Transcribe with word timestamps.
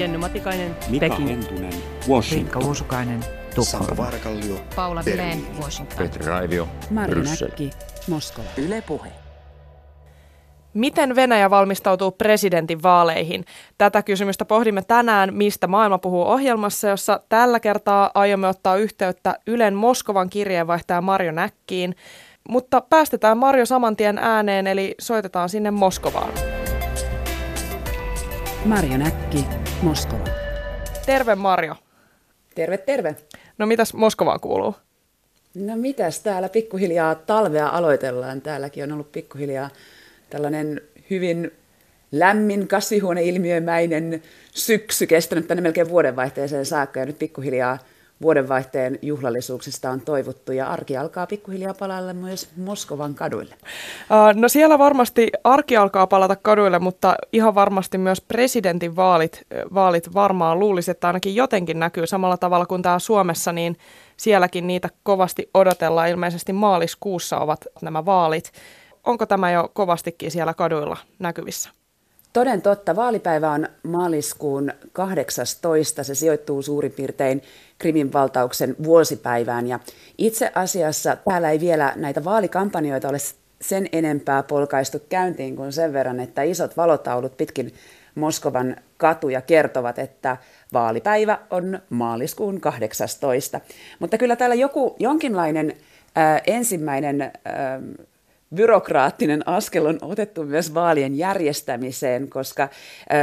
Jenny 0.00 0.18
Matikainen, 0.18 0.76
Mika 0.88 1.08
Peking. 1.08 1.28
Hentunen, 1.28 1.72
Washington. 2.08 2.52
Riikka 2.52 2.58
Uusukainen, 2.58 3.24
Tukholma. 3.54 3.96
Varkallio, 3.96 4.56
Paula. 4.76 5.02
Vileen, 5.04 5.46
Washington. 5.62 5.98
Petri 5.98 6.26
Raivio, 6.26 6.68
Mari 6.90 7.10
Bryssel. 7.10 7.48
Näkki, 7.48 7.70
Moskova. 8.08 8.48
Yle 8.56 8.82
Puhe. 8.82 9.08
Miten 10.74 11.16
Venäjä 11.16 11.50
valmistautuu 11.50 12.10
presidentin 12.10 12.82
vaaleihin? 12.82 13.44
Tätä 13.78 14.02
kysymystä 14.02 14.44
pohdimme 14.44 14.82
tänään 14.82 15.34
Mistä 15.34 15.66
maailma 15.66 15.98
puhuu 15.98 16.22
ohjelmassa, 16.22 16.88
jossa 16.88 17.20
tällä 17.28 17.60
kertaa 17.60 18.10
aiomme 18.14 18.48
ottaa 18.48 18.76
yhteyttä 18.76 19.34
Ylen 19.46 19.74
Moskovan 19.74 20.30
kirjeenvaihtaja 20.30 21.00
Marjo 21.00 21.32
Näkkiin. 21.32 21.96
Mutta 22.48 22.80
päästetään 22.80 23.38
Marjo 23.38 23.66
saman 23.66 23.96
tien 23.96 24.18
ääneen, 24.18 24.66
eli 24.66 24.94
soitetaan 25.00 25.48
sinne 25.48 25.70
Moskovaan. 25.70 26.59
Marjo 28.64 28.96
Näkki, 28.98 29.44
Moskova. 29.82 30.24
Terve 31.06 31.34
Marjo. 31.34 31.74
Terve, 32.54 32.78
terve. 32.78 33.16
No 33.58 33.66
mitäs 33.66 33.94
Moskovaan 33.94 34.40
kuuluu? 34.40 34.74
No 35.54 35.76
mitäs 35.76 36.20
täällä 36.20 36.48
pikkuhiljaa 36.48 37.14
talvea 37.14 37.68
aloitellaan. 37.68 38.40
Täälläkin 38.40 38.84
on 38.84 38.92
ollut 38.92 39.12
pikkuhiljaa 39.12 39.70
tällainen 40.30 40.80
hyvin 41.10 41.52
lämmin 42.12 42.68
kasvihuoneilmiömäinen 42.68 44.22
syksy 44.54 45.06
kestänyt 45.06 45.46
tänne 45.46 45.60
melkein 45.60 45.88
vuodenvaihteeseen 45.88 46.66
saakka 46.66 47.00
ja 47.00 47.06
nyt 47.06 47.18
pikkuhiljaa 47.18 47.78
vuodenvaihteen 48.22 48.98
juhlallisuuksista 49.02 49.90
on 49.90 50.00
toivottu 50.00 50.52
ja 50.52 50.66
arki 50.66 50.96
alkaa 50.96 51.26
pikkuhiljaa 51.26 51.74
palailla 51.74 52.12
myös 52.12 52.48
Moskovan 52.56 53.14
kaduille. 53.14 53.54
No 54.34 54.48
siellä 54.48 54.78
varmasti 54.78 55.28
arki 55.44 55.76
alkaa 55.76 56.06
palata 56.06 56.36
kaduille, 56.36 56.78
mutta 56.78 57.14
ihan 57.32 57.54
varmasti 57.54 57.98
myös 57.98 58.20
presidentin 58.20 58.96
vaalit, 58.96 59.42
vaalit 59.74 60.14
varmaan 60.14 60.58
luulisi, 60.58 60.90
että 60.90 61.06
ainakin 61.06 61.34
jotenkin 61.34 61.78
näkyy 61.78 62.06
samalla 62.06 62.36
tavalla 62.36 62.66
kuin 62.66 62.82
täällä 62.82 62.98
Suomessa, 62.98 63.52
niin 63.52 63.76
sielläkin 64.16 64.66
niitä 64.66 64.88
kovasti 65.02 65.50
odotellaan. 65.54 66.08
Ilmeisesti 66.08 66.52
maaliskuussa 66.52 67.38
ovat 67.38 67.66
nämä 67.82 68.04
vaalit. 68.04 68.52
Onko 69.04 69.26
tämä 69.26 69.50
jo 69.50 69.70
kovastikin 69.72 70.30
siellä 70.30 70.54
kaduilla 70.54 70.96
näkyvissä? 71.18 71.70
Toden 72.32 72.62
totta, 72.62 72.96
vaalipäivä 72.96 73.50
on 73.50 73.68
maaliskuun 73.82 74.72
18. 74.92 76.04
Se 76.04 76.14
sijoittuu 76.14 76.62
suurin 76.62 76.92
piirtein 76.92 77.42
Krimin 77.78 78.12
valtauksen 78.12 78.76
vuosipäivään. 78.84 79.66
Ja 79.66 79.80
itse 80.18 80.52
asiassa 80.54 81.16
täällä 81.28 81.50
ei 81.50 81.60
vielä 81.60 81.92
näitä 81.96 82.24
vaalikampanjoita 82.24 83.08
ole 83.08 83.18
sen 83.60 83.88
enempää 83.92 84.42
polkaistu 84.42 84.98
käyntiin 85.08 85.56
kuin 85.56 85.72
sen 85.72 85.92
verran, 85.92 86.20
että 86.20 86.42
isot 86.42 86.76
valotaulut 86.76 87.36
pitkin 87.36 87.74
Moskovan 88.14 88.76
katuja 88.96 89.40
kertovat, 89.40 89.98
että 89.98 90.36
vaalipäivä 90.72 91.38
on 91.50 91.78
maaliskuun 91.90 92.60
18. 92.60 93.60
Mutta 93.98 94.18
kyllä 94.18 94.36
täällä 94.36 94.54
joku 94.54 94.96
jonkinlainen 94.98 95.76
äh, 96.18 96.42
ensimmäinen 96.46 97.22
äh, 97.22 97.30
byrokraattinen 98.54 99.48
askel 99.48 99.86
on 99.86 99.98
otettu 100.02 100.44
myös 100.44 100.74
vaalien 100.74 101.18
järjestämiseen, 101.18 102.28
koska 102.28 102.68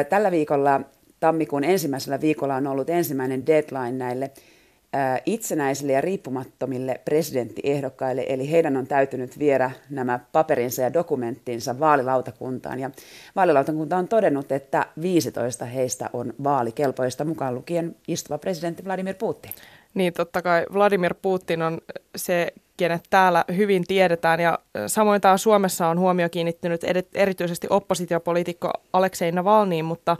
tällä 0.09 0.31
viikolla, 0.31 0.81
tammikuun 1.19 1.63
ensimmäisellä 1.63 2.21
viikolla 2.21 2.55
on 2.55 2.67
ollut 2.67 2.89
ensimmäinen 2.89 3.47
deadline 3.47 3.91
näille 3.91 4.31
itsenäisille 5.25 5.91
ja 5.91 6.01
riippumattomille 6.01 7.01
presidenttiehdokkaille, 7.05 8.25
eli 8.27 8.51
heidän 8.51 8.77
on 8.77 8.87
täytynyt 8.87 9.39
viedä 9.39 9.71
nämä 9.89 10.19
paperinsa 10.31 10.81
ja 10.81 10.93
dokumenttinsa 10.93 11.79
vaalilautakuntaan. 11.79 12.79
Ja 12.79 12.91
vaalilautakunta 13.35 13.97
on 13.97 14.07
todennut, 14.07 14.51
että 14.51 14.85
15 15.01 15.65
heistä 15.65 16.09
on 16.13 16.33
vaalikelpoista, 16.43 17.25
mukaan 17.25 17.55
lukien 17.55 17.95
istuva 18.07 18.37
presidentti 18.37 18.85
Vladimir 18.85 19.15
Putin. 19.15 19.51
Niin 19.93 20.13
totta 20.13 20.41
kai 20.41 20.65
Vladimir 20.73 21.15
Putin 21.21 21.61
on 21.61 21.81
se, 22.15 22.53
kenet 22.77 23.03
täällä 23.09 23.45
hyvin 23.55 23.83
tiedetään 23.87 24.39
ja 24.39 24.59
samoin 24.87 25.21
täällä 25.21 25.37
Suomessa 25.37 25.87
on 25.87 25.99
huomio 25.99 26.29
kiinnittynyt 26.29 26.81
erityisesti 27.13 27.67
oppositiopoliitikko 27.69 28.71
Aleksei 28.93 29.31
Navalniin, 29.31 29.85
mutta 29.85 30.17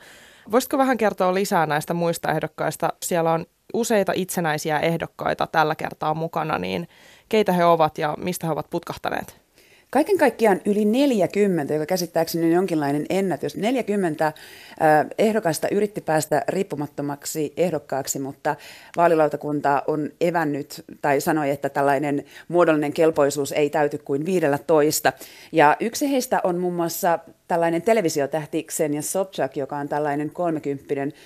voisitko 0.51 0.77
vähän 0.77 0.97
kertoa 0.97 1.33
lisää 1.33 1.65
näistä 1.65 1.93
muista 1.93 2.31
ehdokkaista? 2.31 2.89
Siellä 3.03 3.31
on 3.31 3.45
useita 3.73 4.11
itsenäisiä 4.15 4.79
ehdokkaita 4.79 5.47
tällä 5.47 5.75
kertaa 5.75 6.13
mukana, 6.13 6.57
niin 6.57 6.87
keitä 7.29 7.51
he 7.51 7.65
ovat 7.65 7.97
ja 7.97 8.15
mistä 8.17 8.47
he 8.47 8.53
ovat 8.53 8.69
putkahtaneet? 8.69 9.46
Kaiken 9.89 10.17
kaikkiaan 10.17 10.61
yli 10.65 10.85
40, 10.85 11.73
joka 11.73 11.85
käsittääkseni 11.85 12.45
on 12.45 12.51
jonkinlainen 12.51 13.05
ennätys. 13.09 13.57
40 13.57 14.33
ehdokasta 15.17 15.67
yritti 15.69 16.01
päästä 16.01 16.43
riippumattomaksi 16.47 17.53
ehdokkaaksi, 17.57 18.19
mutta 18.19 18.55
vaalilautakunta 18.97 19.83
on 19.87 20.09
evännyt 20.21 20.83
tai 21.01 21.21
sanoi, 21.21 21.49
että 21.49 21.69
tällainen 21.69 22.25
muodollinen 22.47 22.93
kelpoisuus 22.93 23.51
ei 23.51 23.69
täyty 23.69 23.97
kuin 23.97 24.25
15. 24.25 25.13
Ja 25.51 25.77
yksi 25.79 26.11
heistä 26.11 26.41
on 26.43 26.57
muun 26.57 26.73
muassa 26.73 27.19
tällainen 27.47 27.81
televisiotähti 27.81 28.63
Ksenia 28.63 29.01
Sobchak, 29.01 29.57
joka 29.57 29.77
on 29.77 29.89
tällainen 29.89 30.29
30 30.29 31.17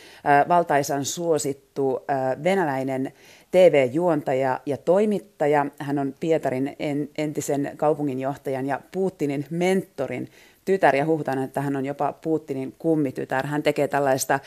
valtaisan 0.47 1.05
suosittu 1.05 2.05
venäläinen 2.43 3.13
TV-juontaja 3.51 4.59
ja 4.65 4.77
toimittaja. 4.77 5.65
Hän 5.79 5.99
on 5.99 6.13
Pietarin 6.19 6.75
entisen 7.17 7.71
kaupunginjohtajan 7.77 8.65
ja 8.65 8.79
Putinin 8.91 9.45
mentorin 9.49 10.27
tytär 10.65 10.95
ja 10.95 11.05
huhutaan, 11.05 11.43
että 11.43 11.61
hän 11.61 11.75
on 11.75 11.85
jopa 11.85 12.13
Putinin 12.13 12.75
kummitytär. 12.79 13.47
Hän 13.47 13.63
tekee 13.63 13.87
tällaista 13.87 14.39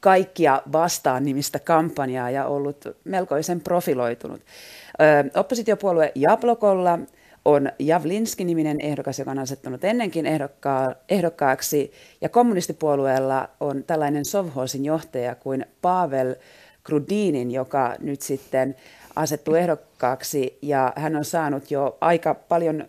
kaikkia 0.00 0.62
vastaan 0.72 1.24
nimistä 1.24 1.58
kampanjaa 1.58 2.30
ja 2.30 2.46
ollut 2.46 2.84
melkoisen 3.04 3.60
profiloitunut. 3.60 4.40
Ö, 5.00 5.40
oppositiopuolue 5.40 6.12
Jablokolla 6.14 6.98
on 7.44 7.72
Javlinski-niminen 7.78 8.80
ehdokas, 8.80 9.18
joka 9.18 9.30
on 9.30 9.38
asettunut 9.38 9.84
ennenkin 9.84 10.26
ehdokkaa, 10.26 10.94
ehdokkaaksi, 11.08 11.92
ja 12.20 12.28
kommunistipuolueella 12.28 13.48
on 13.60 13.84
tällainen 13.84 14.24
Sovhosin 14.24 14.84
johtaja 14.84 15.34
kuin 15.34 15.66
Pavel 15.82 16.34
Grudinin, 16.90 17.50
joka 17.50 17.94
nyt 18.00 18.22
sitten 18.22 18.76
asettuu 19.16 19.54
ehdokkaaksi. 19.54 20.58
Ja 20.62 20.92
hän 20.96 21.16
on 21.16 21.24
saanut 21.24 21.70
jo 21.70 21.98
aika 22.00 22.34
paljon 22.34 22.84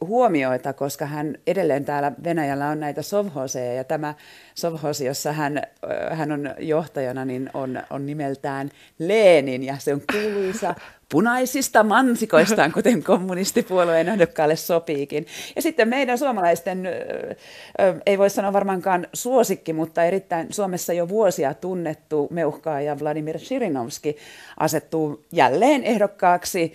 huomioita, 0.00 0.72
koska 0.72 1.06
hän 1.06 1.38
edelleen 1.46 1.84
täällä 1.84 2.12
Venäjällä 2.24 2.68
on 2.68 2.80
näitä 2.80 3.02
sovhoseja. 3.02 3.72
Ja 3.72 3.84
tämä 3.84 4.14
sovhosi, 4.54 5.06
jossa 5.06 5.32
hän, 5.32 5.62
hän 6.10 6.32
on 6.32 6.50
johtajana, 6.58 7.24
niin 7.24 7.50
on, 7.54 7.82
on 7.90 8.06
nimeltään 8.06 8.70
Lenin. 8.98 9.64
Ja 9.64 9.76
se 9.78 9.94
on 9.94 10.02
kuuluisa 10.12 10.74
punaisista 11.08 11.82
mansikoistaan, 11.82 12.72
kuten 12.78 13.02
kommunistipuolueen 13.02 14.08
ehdokkaalle 14.08 14.56
sopiikin. 14.56 15.26
Ja 15.56 15.62
sitten 15.62 15.88
meidän 15.88 16.18
suomalaisten, 16.18 16.88
ei 18.06 18.18
voi 18.18 18.30
sanoa 18.30 18.52
varmaankaan 18.52 19.06
suosikki, 19.12 19.72
mutta 19.72 20.04
erittäin 20.04 20.46
Suomessa 20.50 20.92
jo 20.92 21.08
vuosia 21.08 21.54
tunnettu 21.54 22.28
meuhkaaja 22.30 23.00
Vladimir 23.00 23.38
Shirinovski 23.38 24.16
asettuu 24.56 25.24
jälleen 25.32 25.84
ehdokkaaksi. 25.84 26.72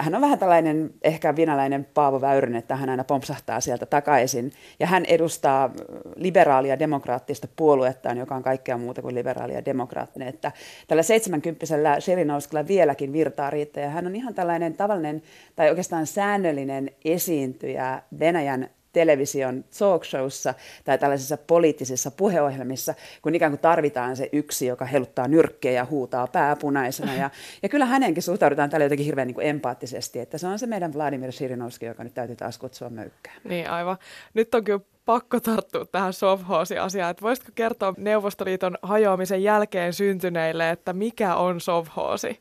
Hän 0.00 0.14
on 0.14 0.20
vähän 0.20 0.38
tällainen 0.38 0.90
ehkä 1.02 1.36
venäläinen 1.36 1.86
Paavo 1.94 2.20
Väyrynen, 2.20 2.58
että 2.58 2.76
hän 2.76 2.88
aina 2.88 3.04
pompsahtaa 3.04 3.60
sieltä 3.60 3.86
takaisin. 3.86 4.52
Ja 4.80 4.86
hän 4.86 5.04
edustaa 5.04 5.70
liberaalia 6.16 6.78
demokraattista 6.78 7.48
puoluettaan, 7.56 8.18
joka 8.18 8.34
on 8.34 8.42
kaikkea 8.42 8.78
muuta 8.78 9.02
kuin 9.02 9.14
liberaalia 9.14 9.64
demokraattinen. 9.64 10.28
Että 10.28 10.52
tällä 10.88 11.02
70 11.02 11.66
Shirinovskilla 12.00 12.66
vieläkin 12.66 13.12
virtaa 13.12 13.50
riittää. 13.50 13.82
Ja 13.82 13.90
hän 13.90 14.06
on 14.06 14.16
ihan 14.16 14.34
tällainen 14.34 14.74
tavallinen 14.74 15.22
tai 15.56 15.68
oikeastaan 15.68 16.06
säännöllinen 16.06 16.90
esiintyjä 17.04 18.02
Venäjän 18.18 18.70
television 18.94 19.64
talkshowssa 19.78 20.54
tai 20.84 20.98
tällaisissa 20.98 21.36
poliittisissa 21.36 22.10
puheohjelmissa, 22.10 22.94
kun 23.22 23.34
ikään 23.34 23.52
kuin 23.52 23.60
tarvitaan 23.60 24.16
se 24.16 24.28
yksi, 24.32 24.66
joka 24.66 24.84
heluttaa 24.84 25.28
nyrkkejä 25.28 25.80
ja 25.80 25.86
huutaa 25.90 26.26
pääpunaisena. 26.26 27.14
Ja, 27.14 27.30
ja 27.62 27.68
kyllä 27.68 27.84
hänenkin 27.84 28.22
suhtaudutaan 28.22 28.70
tällä 28.70 28.84
jotenkin 28.84 29.06
hirveän 29.06 29.26
niin 29.26 29.34
kuin 29.34 29.46
empaattisesti, 29.46 30.18
että 30.18 30.38
se 30.38 30.46
on 30.46 30.58
se 30.58 30.66
meidän 30.66 30.94
Vladimir 30.94 31.32
Shirinovski, 31.32 31.86
joka 31.86 32.04
nyt 32.04 32.14
täytyy 32.14 32.36
taas 32.36 32.58
kutsua 32.58 32.90
möykkään. 32.90 33.36
Niin 33.44 33.70
aivan. 33.70 33.96
Nyt 34.34 34.54
on 34.54 34.64
kyllä 34.64 34.80
pakko 35.04 35.40
tarttua 35.40 35.84
tähän 35.84 36.12
sovhoosi-asiaan. 36.12 37.10
Että 37.10 37.22
voisitko 37.22 37.52
kertoa 37.54 37.94
Neuvostoliiton 37.96 38.78
hajoamisen 38.82 39.42
jälkeen 39.42 39.92
syntyneille, 39.92 40.70
että 40.70 40.92
mikä 40.92 41.36
on 41.36 41.60
sovhoosi? 41.60 42.40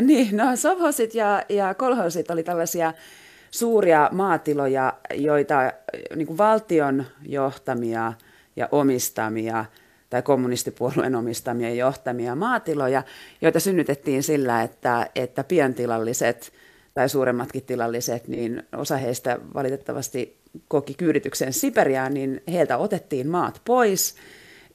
Niin, 0.00 0.36
no 0.36 0.56
sovhoosit 0.56 1.14
ja, 1.14 1.42
ja 1.48 1.74
kolhoosit 1.74 2.30
oli 2.30 2.42
tällaisia 2.42 2.92
suuria 3.56 4.08
maatiloja, 4.12 4.92
joita 5.14 5.72
niin 6.16 6.26
kuin 6.26 6.38
valtion 6.38 7.04
johtamia 7.22 8.12
ja 8.56 8.68
omistamia 8.72 9.64
tai 10.10 10.22
kommunistipuolueen 10.22 11.14
omistamia 11.14 11.68
ja 11.68 11.74
johtamia 11.74 12.34
maatiloja, 12.34 13.02
joita 13.42 13.60
synnytettiin 13.60 14.22
sillä, 14.22 14.62
että, 14.62 15.10
että 15.14 15.44
pientilalliset 15.44 16.52
tai 16.94 17.08
suuremmatkin 17.08 17.62
tilalliset, 17.62 18.28
niin 18.28 18.62
osa 18.76 18.96
heistä 18.96 19.38
valitettavasti 19.54 20.36
koki 20.68 20.94
kyydityksen 20.94 21.52
Siperiaan, 21.52 22.14
niin 22.14 22.42
heiltä 22.52 22.76
otettiin 22.76 23.28
maat 23.28 23.60
pois 23.64 24.14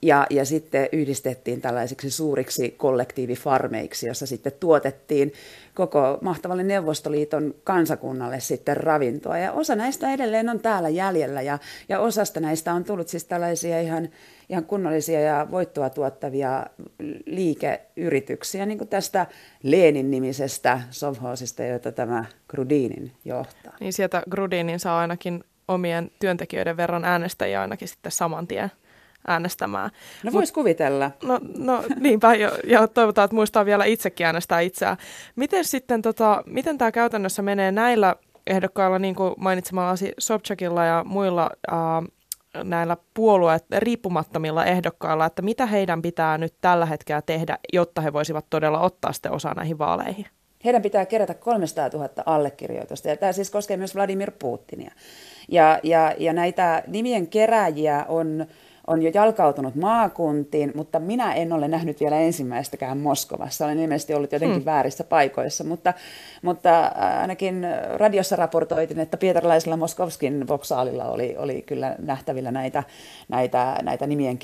ja, 0.01 0.27
ja 0.30 0.45
sitten 0.45 0.89
yhdistettiin 0.92 1.62
tällaisiksi 1.62 2.09
suuriksi 2.09 2.75
kollektiivifarmeiksi, 2.77 4.07
jossa 4.07 4.25
sitten 4.25 4.51
tuotettiin 4.59 5.33
koko 5.74 6.18
mahtavalle 6.21 6.63
Neuvostoliiton 6.63 7.56
kansakunnalle 7.63 8.39
sitten 8.39 8.77
ravintoa. 8.77 9.38
Ja 9.38 9.51
osa 9.51 9.75
näistä 9.75 10.13
edelleen 10.13 10.50
on 10.50 10.59
täällä 10.59 10.89
jäljellä 10.89 11.42
ja, 11.42 11.59
ja 11.89 12.00
osasta 12.00 12.39
näistä 12.39 12.74
on 12.74 12.83
tullut 12.83 13.07
siis 13.07 13.24
tällaisia 13.24 13.81
ihan, 13.81 14.09
ihan 14.50 14.65
kunnollisia 14.65 15.19
ja 15.19 15.48
voittoa 15.51 15.89
tuottavia 15.89 16.65
liikeyrityksiä, 17.25 18.65
niin 18.65 18.77
kuin 18.77 18.88
tästä 18.88 19.25
Lenin-nimisestä 19.63 20.81
sovhoosista, 20.89 21.63
jota 21.63 21.92
tämä 21.92 22.25
Grudinin 22.48 23.12
johtaa. 23.25 23.74
Niin 23.80 23.94
sieltä 23.94 24.24
Grudinin 24.30 24.80
saa 24.80 25.00
ainakin 25.00 25.44
omien 25.68 26.12
työntekijöiden 26.19 26.77
verran 26.77 27.06
äänestäjiä 27.06 27.62
ainakin 27.62 27.88
sitten 27.88 28.12
saman 28.12 28.48
tien 28.48 28.71
äänestämään. 29.28 29.90
No 30.24 30.32
voisi 30.32 30.54
kuvitella. 30.54 31.12
No, 31.24 31.40
no 31.58 31.84
niinpä, 32.00 32.36
ja, 32.36 32.52
ja 32.68 32.88
toivotaan, 32.88 33.26
että 33.26 33.36
muistaa 33.36 33.66
vielä 33.66 33.86
itsekin 33.86 34.26
äänestää 34.26 34.60
itseään. 34.60 34.98
Miten 35.36 35.66
sitten, 35.66 36.02
tota, 36.02 36.44
miten 36.46 36.78
tämä 36.78 36.92
käytännössä 36.92 37.42
menee 37.42 37.72
näillä 37.72 38.16
ehdokkailla, 38.48 39.00
niin 39.00 39.16
kuin 39.16 39.34
mainitsemallasi 39.38 40.12
Sobchakilla 40.20 40.86
ja 40.86 41.04
muilla 41.08 41.50
ää, 41.72 42.04
näillä 42.64 42.98
puolueet 43.14 43.66
riippumattomilla 43.78 44.66
ehdokkailla, 44.66 45.26
että 45.26 45.42
mitä 45.42 45.66
heidän 45.66 46.02
pitää 46.02 46.38
nyt 46.38 46.54
tällä 46.62 46.86
hetkellä 46.86 47.22
tehdä, 47.22 47.58
jotta 47.74 48.02
he 48.02 48.14
voisivat 48.14 48.46
todella 48.50 48.80
ottaa 48.80 49.14
sitten 49.14 49.32
osaa 49.32 49.54
näihin 49.54 49.78
vaaleihin? 49.78 50.26
Heidän 50.66 50.82
pitää 50.82 51.06
kerätä 51.06 51.34
300 51.34 51.90
000 51.94 52.10
allekirjoitusta, 52.26 53.10
ja 53.10 53.18
tämä 53.18 53.32
siis 53.32 53.50
koskee 53.50 53.78
myös 53.78 53.96
Vladimir 53.96 54.32
Putinia. 54.40 54.92
Ja, 55.50 55.80
ja, 55.84 56.16
ja 56.18 56.34
näitä 56.34 56.84
nimien 56.88 57.28
kerääjiä 57.28 58.06
on 58.08 58.46
on 58.92 59.02
jo 59.02 59.12
jalkautunut 59.14 59.76
maakuntiin, 59.76 60.72
mutta 60.76 61.00
minä 61.00 61.34
en 61.34 61.54
ole 61.54 61.68
nähnyt 61.68 62.00
vielä 62.00 62.20
ensimmäistäkään 62.20 62.98
Moskovassa. 62.98 63.66
Olen 63.66 63.80
ilmeisesti 63.80 64.14
ollut 64.14 64.32
jotenkin 64.32 64.58
hmm. 64.58 64.66
väärissä 64.66 65.04
paikoissa, 65.04 65.64
mutta, 65.64 65.94
mutta 66.42 66.92
ainakin 67.20 67.68
radiossa 67.96 68.36
raportoitin, 68.36 69.00
että 69.00 69.18
pietarilaisella 69.18 69.78
Moskovskin 69.78 70.48
voksaalilla 70.48 71.06
oli, 71.06 71.36
oli 71.38 71.62
kyllä 71.62 71.96
nähtävillä 72.00 72.52
näitä, 72.52 72.84
näitä, 73.30 73.78
näitä 73.84 74.08
nimien 74.08 74.38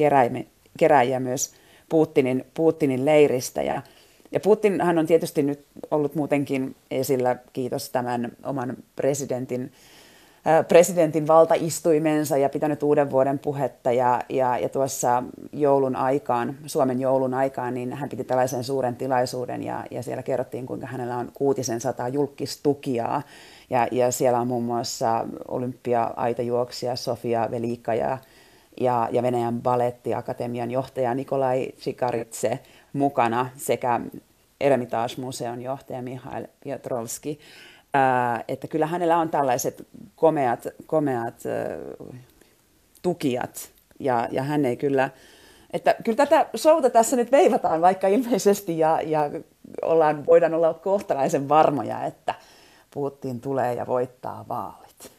keräjiä 0.78 1.20
myös 1.20 1.54
Putinin, 1.90 2.46
Putinin 2.54 3.06
leiristä. 3.06 3.62
Ja, 3.62 3.82
ja 4.32 4.40
Putinhan 4.40 4.98
on 4.98 5.08
tietysti 5.08 5.44
nyt 5.44 5.66
ollut 5.92 6.16
muutenkin 6.16 6.76
esillä, 6.92 7.36
kiitos 7.54 7.90
tämän 7.90 8.32
oman 8.44 8.78
presidentin 8.96 9.72
presidentin 10.68 11.28
valtaistuimensa 11.28 12.38
ja 12.38 12.50
pitänyt 12.50 12.84
uuden 12.84 13.12
vuoden 13.12 13.40
puhetta 13.40 13.92
ja, 13.92 14.22
ja, 14.30 14.58
ja 14.58 14.70
tuossa 14.70 15.24
joulun 15.54 15.96
aikaan, 15.96 16.58
Suomen 16.66 17.00
joulun 17.00 17.34
aikaan, 17.34 17.74
niin 17.74 17.94
hän 17.94 18.10
piti 18.10 18.24
tällaisen 18.24 18.64
suuren 18.64 18.96
tilaisuuden 18.96 19.64
ja, 19.64 19.84
ja 19.92 20.04
siellä 20.04 20.24
kerrottiin, 20.24 20.66
kuinka 20.66 20.88
hänellä 20.88 21.18
on 21.18 21.32
kuutisen 21.34 21.82
sataa 21.82 22.08
julkistukijaa. 22.08 23.22
Ja, 23.70 23.88
ja 23.92 24.12
siellä 24.12 24.40
on 24.40 24.48
muun 24.48 24.64
muassa 24.64 25.26
olympia-aitajuoksija 25.48 26.96
Sofia 26.96 27.48
Velika 27.52 27.94
ja, 27.94 28.18
ja, 28.82 29.10
ja 29.12 29.24
Venäjän 29.24 29.62
balettiakatemian 29.62 30.72
johtaja 30.72 31.14
Nikolai 31.14 31.68
Chikaritse 31.80 32.60
mukana 32.94 33.50
sekä 33.58 34.00
Eremitage-museon 34.62 35.62
johtaja 35.62 36.02
Mihail 36.02 36.48
Piotrowski 36.64 37.40
että 38.48 38.68
kyllä 38.68 38.86
hänellä 38.86 39.18
on 39.18 39.30
tällaiset 39.30 39.88
komeat, 40.16 40.68
komeat 40.86 41.44
tukijat 43.02 43.70
ja, 44.00 44.28
ja 44.32 44.44
hän 44.44 44.66
ei 44.66 44.78
kyllä, 44.78 45.10
että 45.74 45.96
kyllä 46.04 46.16
tätä 46.16 46.46
showta 46.58 46.90
tässä 46.90 47.16
nyt 47.16 47.32
veivataan 47.32 47.82
vaikka 47.82 48.08
ilmeisesti 48.08 48.80
ja, 48.80 49.02
ja 49.02 49.30
ollaan, 49.82 50.26
voidaan 50.26 50.54
olla 50.54 50.74
kohtalaisen 50.74 51.50
varmoja, 51.50 52.06
että 52.06 52.36
Putin 52.94 53.42
tulee 53.42 53.74
ja 53.74 53.88
voittaa 53.88 54.46
vaalit. 54.48 55.12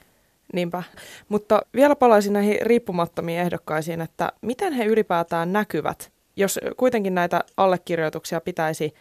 Niinpä. 0.52 0.82
Mutta 1.28 1.62
vielä 1.74 1.96
palaisin 1.96 2.32
näihin 2.32 2.58
riippumattomiin 2.62 3.40
ehdokkaisiin, 3.40 4.00
että 4.00 4.32
miten 4.42 4.72
he 4.72 4.84
ylipäätään 4.84 5.52
näkyvät, 5.52 6.10
jos 6.36 6.60
kuitenkin 6.76 7.14
näitä 7.14 7.40
allekirjoituksia 7.56 8.40
pitäisi 8.40 8.94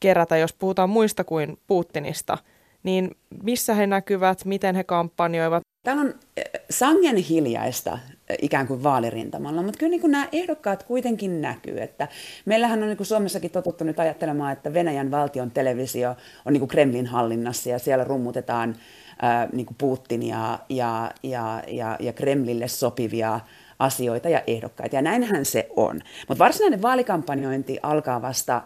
kerätä, 0.00 0.36
jos 0.36 0.52
puhutaan 0.52 0.90
muista 0.90 1.24
kuin 1.24 1.58
Putinista– 1.66 2.38
niin 2.88 3.16
missä 3.42 3.74
he 3.74 3.86
näkyvät, 3.86 4.44
miten 4.44 4.74
he 4.74 4.84
kampanjoivat? 4.84 5.62
Täällä 5.82 6.02
on 6.02 6.14
eh, 6.36 6.44
sangen 6.70 7.16
hiljaista 7.16 7.98
eh, 8.28 8.36
ikään 8.42 8.66
kuin 8.66 8.82
vaalirintamalla, 8.82 9.62
mutta 9.62 9.78
kyllä 9.78 9.90
niin 9.90 10.00
kuin 10.00 10.10
nämä 10.10 10.28
ehdokkaat 10.32 10.82
kuitenkin 10.82 11.40
näkyy. 11.40 11.80
Että 11.80 12.08
meillähän 12.44 12.82
on 12.82 12.88
niin 12.88 12.96
kuin 12.96 13.06
Suomessakin 13.06 13.50
totuttu 13.50 13.84
nyt 13.84 14.00
ajattelemaan, 14.00 14.52
että 14.52 14.74
Venäjän 14.74 15.10
valtion 15.10 15.50
televisio 15.50 16.16
on 16.44 16.52
niin 16.52 16.60
kuin 16.60 16.68
Kremlin 16.68 17.06
hallinnassa 17.06 17.70
ja 17.70 17.78
siellä 17.78 18.04
rummutetaan 18.04 18.76
ää, 19.22 19.42
eh, 19.42 19.48
niin 19.52 19.66
kuin 19.66 19.76
Putinia 19.78 20.58
ja, 20.68 21.10
ja, 21.22 21.62
ja, 21.66 21.96
ja 22.00 22.12
Kremlille 22.12 22.68
sopivia 22.68 23.40
asioita 23.78 24.28
ja 24.28 24.42
ehdokkaita. 24.46 24.96
Ja 24.96 25.02
näinhän 25.02 25.44
se 25.44 25.68
on. 25.76 26.00
Mutta 26.28 26.44
varsinainen 26.44 26.82
vaalikampanjointi 26.82 27.78
alkaa 27.82 28.22
vasta 28.22 28.62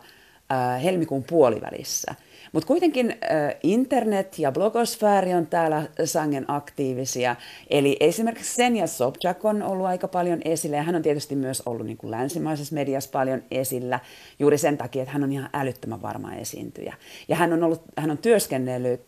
ää, 0.50 0.78
helmikuun 0.78 1.24
puolivälissä. 1.24 2.14
Mutta 2.52 2.66
kuitenkin 2.66 3.14
internet 3.62 4.38
ja 4.38 4.52
blogosfääri 4.52 5.34
on 5.34 5.46
täällä 5.46 5.82
sangen 6.04 6.44
aktiivisia. 6.48 7.36
Eli 7.70 7.96
esimerkiksi 8.00 8.54
Senja 8.54 8.86
Sobchak 8.86 9.44
on 9.44 9.62
ollut 9.62 9.86
aika 9.86 10.08
paljon 10.08 10.40
esillä 10.44 10.76
ja 10.76 10.82
hän 10.82 10.94
on 10.94 11.02
tietysti 11.02 11.36
myös 11.36 11.62
ollut 11.66 11.86
niin 11.86 11.96
kuin 11.96 12.10
länsimaisessa 12.10 12.74
mediassa 12.74 13.10
paljon 13.10 13.42
esillä 13.50 14.00
juuri 14.38 14.58
sen 14.58 14.78
takia, 14.78 15.02
että 15.02 15.12
hän 15.12 15.24
on 15.24 15.32
ihan 15.32 15.50
älyttömän 15.52 16.02
varma 16.02 16.34
esiintyjä. 16.34 16.94
Ja 17.28 17.36
hän 17.36 17.52
on, 17.52 17.62
ollut, 17.62 17.82
hän 17.98 18.10
on 18.10 18.18
työskennellyt 18.18 19.06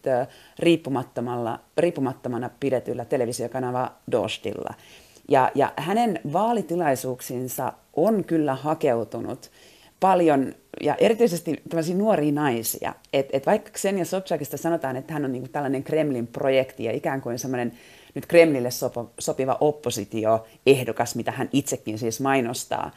riippumattomalla, 0.59 1.61
riippumattomana 1.79 2.51
pidetyllä 2.61 3.05
televisiokanava 3.05 3.93
Dostilla. 4.13 4.75
Ja, 5.29 5.51
ja 5.55 5.73
hänen 5.77 6.21
vaalitilaisuuksinsa 6.33 7.73
on 7.97 8.25
kyllä 8.25 8.55
hakeutunut 8.55 9.51
paljon 10.05 10.55
ja 10.83 10.95
erityisesti 10.99 11.63
tämmöisiä 11.69 11.97
nuoria 11.97 12.33
naisia. 12.33 12.95
Et, 13.13 13.29
et 13.33 13.47
vaikka 13.47 13.71
Xenia 13.71 14.05
Sobchakista 14.05 14.57
sanotaan, 14.57 14.97
että 14.97 15.13
hän 15.13 15.25
on 15.25 15.33
niinku 15.33 15.49
tällainen 15.49 15.85
Kremlin 15.85 16.27
projekti 16.27 16.85
ja 16.85 16.93
ikään 16.93 17.21
kuin 17.21 17.39
semmoinen 17.39 17.73
nyt 18.15 18.27
Kremlille 18.27 18.71
sopo, 18.71 19.11
sopiva 19.19 19.57
oppositioehdokas, 19.61 21.17
mitä 21.17 21.31
hän 21.31 21.49
itsekin 21.53 21.99
siis 21.99 22.21
mainostaa, 22.21 22.91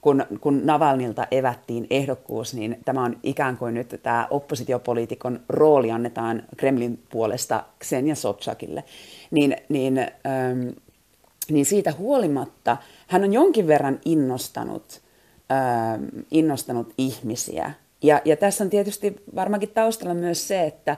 kun, 0.00 0.26
kun 0.40 0.60
Navalnilta 0.64 1.26
evättiin 1.30 1.86
ehdokkuus, 1.90 2.54
niin 2.54 2.78
tämä 2.84 3.04
on 3.04 3.16
ikään 3.22 3.56
kuin 3.56 3.74
nyt 3.74 4.00
tämä 4.02 4.26
oppositiopoliitikon 4.30 5.40
rooli 5.48 5.90
annetaan 5.90 6.42
Kremlin 6.56 7.02
puolesta 7.10 7.64
Xenia 7.84 8.14
Sobchakille. 8.14 8.84
Niin, 9.30 9.56
niin, 9.68 9.98
ähm, 9.98 10.68
niin 11.50 11.66
siitä 11.66 11.92
huolimatta 11.98 12.76
hän 13.06 13.24
on 13.24 13.32
jonkin 13.32 13.66
verran 13.66 14.00
innostanut– 14.04 15.03
innostanut 16.30 16.94
ihmisiä. 16.98 17.72
Ja, 18.02 18.20
ja 18.24 18.36
tässä 18.36 18.64
on 18.64 18.70
tietysti 18.70 19.16
varmaankin 19.34 19.70
taustalla 19.74 20.14
myös 20.14 20.48
se, 20.48 20.66
että 20.66 20.96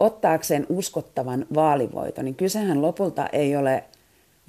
ottaakseen 0.00 0.66
uskottavan 0.68 1.46
vaalivoiton, 1.54 2.24
niin 2.24 2.34
kysehän 2.34 2.82
lopulta 2.82 3.26
ei 3.26 3.56
ole 3.56 3.84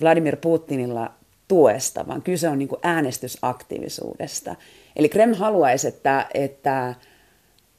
Vladimir 0.02 0.36
Putinilla 0.36 1.12
tuesta, 1.48 2.08
vaan 2.08 2.22
kyse 2.22 2.50
on 2.50 2.60
niin 2.60 2.68
kuin 2.68 2.80
äänestysaktiivisuudesta. 2.84 4.56
Eli 4.96 5.10
Kreml 5.10 5.36
haluaisi, 5.36 5.88
että, 5.88 6.28
että, 6.34 6.96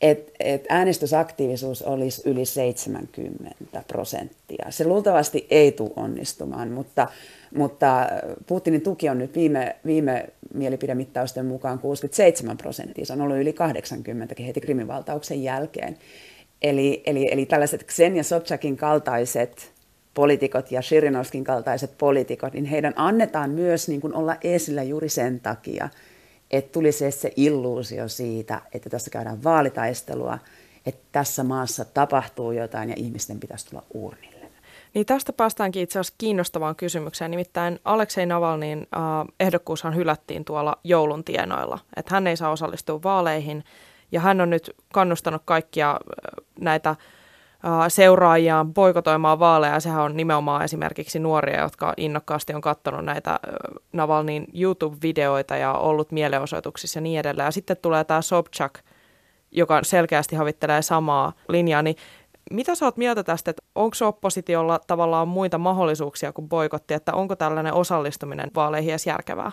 että, 0.00 0.32
että 0.40 0.66
äänestysaktiivisuus 0.74 1.82
olisi 1.82 2.22
yli 2.24 2.44
70 2.44 3.54
prosenttia. 3.88 4.66
Se 4.70 4.84
luultavasti 4.84 5.46
ei 5.50 5.72
tule 5.72 5.90
onnistumaan, 5.96 6.70
mutta, 6.70 7.08
mutta 7.54 8.08
Putinin 8.46 8.80
tuki 8.80 9.08
on 9.08 9.18
nyt 9.18 9.34
viime, 9.34 9.76
viime 9.86 10.28
mielipidemittausten 10.54 11.46
mukaan 11.46 11.78
67 11.78 12.56
prosenttia. 12.56 13.06
Se 13.06 13.12
on 13.12 13.20
ollut 13.20 13.36
yli 13.36 13.52
80 13.52 14.34
heti 14.46 14.60
Krimin 14.60 14.88
valtauksen 14.88 15.42
jälkeen. 15.42 15.96
Eli, 16.62 17.02
eli, 17.06 17.28
eli 17.32 17.46
tällaiset 17.46 17.84
Xenia 17.86 18.22
Sobchakin 18.22 18.76
kaltaiset 18.76 19.72
poliitikot 20.14 20.72
ja 20.72 20.82
Shirinovskin 20.82 21.44
kaltaiset 21.44 21.90
poliitikot, 21.98 22.52
niin 22.52 22.64
heidän 22.64 22.92
annetaan 22.96 23.50
myös 23.50 23.88
niin 23.88 24.00
kuin 24.00 24.14
olla 24.14 24.36
esillä 24.44 24.82
juuri 24.82 25.08
sen 25.08 25.40
takia, 25.40 25.88
että 26.50 26.72
tulisi 26.72 27.10
se 27.10 27.32
illuusio 27.36 28.08
siitä, 28.08 28.60
että 28.72 28.90
tässä 28.90 29.10
käydään 29.10 29.44
vaalitaistelua, 29.44 30.38
että 30.86 31.02
tässä 31.12 31.44
maassa 31.44 31.84
tapahtuu 31.84 32.52
jotain 32.52 32.88
ja 32.88 32.94
ihmisten 32.98 33.40
pitäisi 33.40 33.66
tulla 33.66 33.82
urnille. 33.94 34.40
Niin 34.94 35.06
tästä 35.06 35.32
päästäänkin 35.32 35.82
itse 35.82 35.98
asiassa 35.98 36.14
kiinnostavaan 36.18 36.76
kysymykseen. 36.76 37.30
Nimittäin 37.30 37.80
Aleksei 37.84 38.26
Navalnin 38.26 38.78
äh, 38.78 39.34
ehdokkuushan 39.40 39.96
hylättiin 39.96 40.44
tuolla 40.44 40.76
joulun 40.84 41.24
tienoilla. 41.24 41.78
Että 41.96 42.14
hän 42.14 42.26
ei 42.26 42.36
saa 42.36 42.50
osallistua 42.50 43.02
vaaleihin 43.02 43.64
ja 44.12 44.20
hän 44.20 44.40
on 44.40 44.50
nyt 44.50 44.70
kannustanut 44.92 45.42
kaikkia 45.44 45.90
äh, 45.90 45.98
näitä 46.60 46.96
seuraajiaan 47.88 48.74
boikotoimaan 48.74 49.38
vaaleja. 49.38 49.80
Sehän 49.80 50.02
on 50.02 50.16
nimenomaan 50.16 50.64
esimerkiksi 50.64 51.18
nuoria, 51.18 51.60
jotka 51.60 51.94
innokkaasti 51.96 52.54
on 52.54 52.60
katsonut 52.60 53.04
näitä 53.04 53.40
Navalnin 53.92 54.46
YouTube-videoita 54.54 55.56
ja 55.56 55.72
ollut 55.72 56.12
mielenosoituksissa 56.12 56.98
ja 56.98 57.02
niin 57.02 57.20
edelleen. 57.20 57.46
Ja 57.46 57.50
sitten 57.50 57.76
tulee 57.82 58.04
tämä 58.04 58.22
Sobchak, 58.22 58.78
joka 59.52 59.80
selkeästi 59.82 60.36
havittelee 60.36 60.82
samaa 60.82 61.32
linjaa, 61.48 61.82
niin 61.82 61.96
mitä 62.50 62.74
sä 62.74 62.84
oot 62.84 62.96
mieltä 62.96 63.24
tästä, 63.24 63.50
että 63.50 63.62
onko 63.74 63.96
oppositiolla 64.02 64.80
tavallaan 64.86 65.28
muita 65.28 65.58
mahdollisuuksia 65.58 66.32
kuin 66.32 66.48
boikotti, 66.48 66.94
että 66.94 67.12
onko 67.12 67.36
tällainen 67.36 67.74
osallistuminen 67.74 68.50
vaaleihin 68.54 68.90
edes 68.90 69.06
järkevää? 69.06 69.52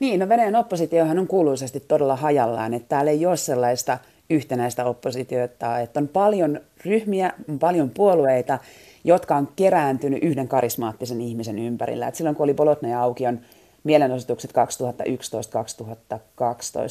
Niin, 0.00 0.20
no 0.20 0.28
Venäjän 0.28 0.56
oppositiohan 0.56 1.18
on 1.18 1.26
kuuluisesti 1.26 1.80
todella 1.80 2.16
hajallaan, 2.16 2.74
että 2.74 2.88
täällä 2.88 3.10
ei 3.10 3.26
ole 3.26 3.36
sellaista 3.36 3.98
yhtenäistä 4.32 4.84
oppositiota, 4.84 5.78
että 5.78 6.00
on 6.00 6.08
paljon 6.08 6.60
ryhmiä, 6.84 7.32
on 7.48 7.58
paljon 7.58 7.90
puolueita, 7.90 8.58
jotka 9.04 9.36
on 9.36 9.48
kerääntynyt 9.56 10.22
yhden 10.22 10.48
karismaattisen 10.48 11.20
ihmisen 11.20 11.58
ympärillä. 11.58 12.08
Et 12.08 12.14
silloin 12.14 12.36
kun 12.36 12.44
oli 12.44 12.54
Bolotna 12.54 12.88
ja 12.88 13.02
Aukion 13.02 13.40
mielenosoitukset 13.84 14.50
2011-2012, 14.50 14.54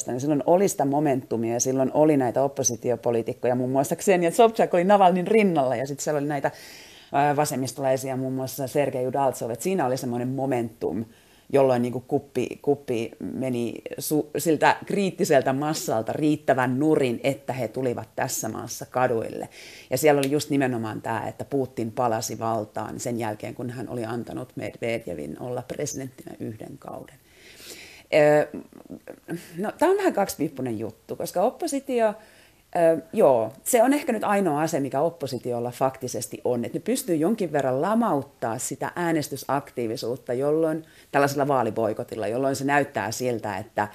niin 0.06 0.20
silloin 0.20 0.42
oli 0.46 0.68
sitä 0.68 0.84
momentumia 0.84 1.52
ja 1.52 1.60
silloin 1.60 1.90
oli 1.94 2.16
näitä 2.16 2.42
oppositiopoliitikkoja, 2.42 3.54
muun 3.54 3.70
muassa 3.70 3.96
Ksenia 3.96 4.30
Sobchak 4.30 4.74
oli 4.74 4.84
Navalnin 4.84 5.26
rinnalla 5.26 5.76
ja 5.76 5.86
sitten 5.86 6.04
siellä 6.04 6.18
oli 6.18 6.26
näitä 6.26 6.50
vasemmistolaisia, 7.36 8.16
muun 8.16 8.32
muassa 8.32 8.66
Sergei 8.66 9.06
Udaltsov, 9.06 9.50
että 9.50 9.62
siinä 9.62 9.86
oli 9.86 9.96
semmoinen 9.96 10.28
momentum, 10.28 11.04
jolloin 11.52 11.82
niin 11.82 11.92
kuin 11.92 12.04
kuppi, 12.08 12.58
kuppi 12.62 13.10
meni 13.20 13.74
su, 13.98 14.30
siltä 14.38 14.76
kriittiseltä 14.86 15.52
massalta 15.52 16.12
riittävän 16.12 16.78
nurin, 16.78 17.20
että 17.24 17.52
he 17.52 17.68
tulivat 17.68 18.08
tässä 18.16 18.48
maassa 18.48 18.86
kaduille. 18.86 19.48
Ja 19.90 19.98
siellä 19.98 20.18
oli 20.18 20.30
just 20.30 20.50
nimenomaan 20.50 21.02
tämä, 21.02 21.26
että 21.28 21.44
Putin 21.44 21.92
palasi 21.92 22.38
valtaan 22.38 23.00
sen 23.00 23.18
jälkeen, 23.18 23.54
kun 23.54 23.70
hän 23.70 23.88
oli 23.88 24.04
antanut 24.04 24.52
Medvedevin 24.56 25.36
olla 25.40 25.62
presidenttinä 25.62 26.36
yhden 26.40 26.78
kauden. 26.78 27.14
No, 29.58 29.72
tämä 29.78 29.92
on 29.92 29.98
vähän 29.98 30.12
kaksipiippunen 30.12 30.78
juttu, 30.78 31.16
koska 31.16 31.42
oppositio 31.42 32.14
Ö, 32.76 33.02
joo, 33.12 33.52
se 33.64 33.82
on 33.82 33.92
ehkä 33.92 34.12
nyt 34.12 34.24
ainoa 34.24 34.62
ase, 34.62 34.80
mikä 34.80 35.00
oppositiolla 35.00 35.70
faktisesti 35.70 36.40
on, 36.44 36.64
että 36.64 36.78
ne 36.78 36.82
pystyy 36.82 37.16
jonkin 37.16 37.52
verran 37.52 37.82
lamauttaa 37.82 38.58
sitä 38.58 38.92
äänestysaktiivisuutta, 38.96 40.32
jolloin 40.32 40.84
tällaisella 41.12 41.48
vaaliboikotilla, 41.48 42.26
jolloin 42.26 42.56
se 42.56 42.64
näyttää 42.64 43.10
siltä, 43.10 43.58
että 43.58 43.88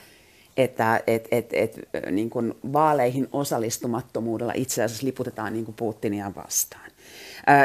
että 0.57 1.01
et, 1.07 1.27
et, 1.31 1.53
et, 1.53 1.79
niin 2.12 2.29
kuin 2.29 2.53
vaaleihin 2.74 3.27
osallistumattomuudella 3.31 4.53
itse 4.55 4.84
asiassa 4.84 5.05
liputetaan 5.05 5.53
niin 5.53 5.65
kuin 5.65 5.75
Putinia 5.75 6.31
vastaan. 6.36 6.91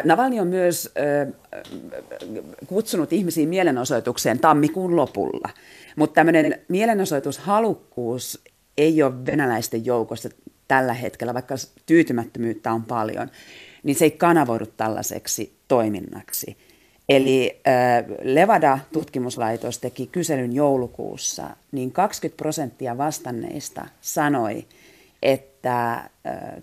Navalni 0.05 0.41
on 0.41 0.47
myös 0.47 0.95
kutsunut 2.67 3.13
ihmisiä 3.13 3.47
mielenosoitukseen 3.47 4.39
tammikuun 4.39 4.97
lopulla, 4.97 5.51
mutta 5.97 6.15
tämmöinen 6.15 6.61
mielenosoitushalukkuus 6.69 8.41
ei 8.79 9.03
ole 9.03 9.27
venäläisten 9.27 9.87
joukossa 9.87 10.29
tällä 10.73 10.95
hetkellä, 10.95 11.35
vaikka 11.35 11.55
tyytymättömyyttä 11.87 12.73
on 12.73 12.83
paljon, 12.83 13.31
niin 13.83 13.97
se 13.97 14.05
ei 14.05 14.11
kanavoidu 14.11 14.67
tällaiseksi 14.67 15.57
toiminnaksi. 15.69 16.57
Eli 17.09 17.61
Levada-tutkimuslaitos 18.23 19.79
teki 19.79 20.07
kyselyn 20.07 20.53
joulukuussa, 20.53 21.51
niin 21.73 21.93
20 21.93 22.37
prosenttia 22.37 22.99
vastanneista 22.99 23.87
sanoi, 24.01 24.67
että 25.23 26.11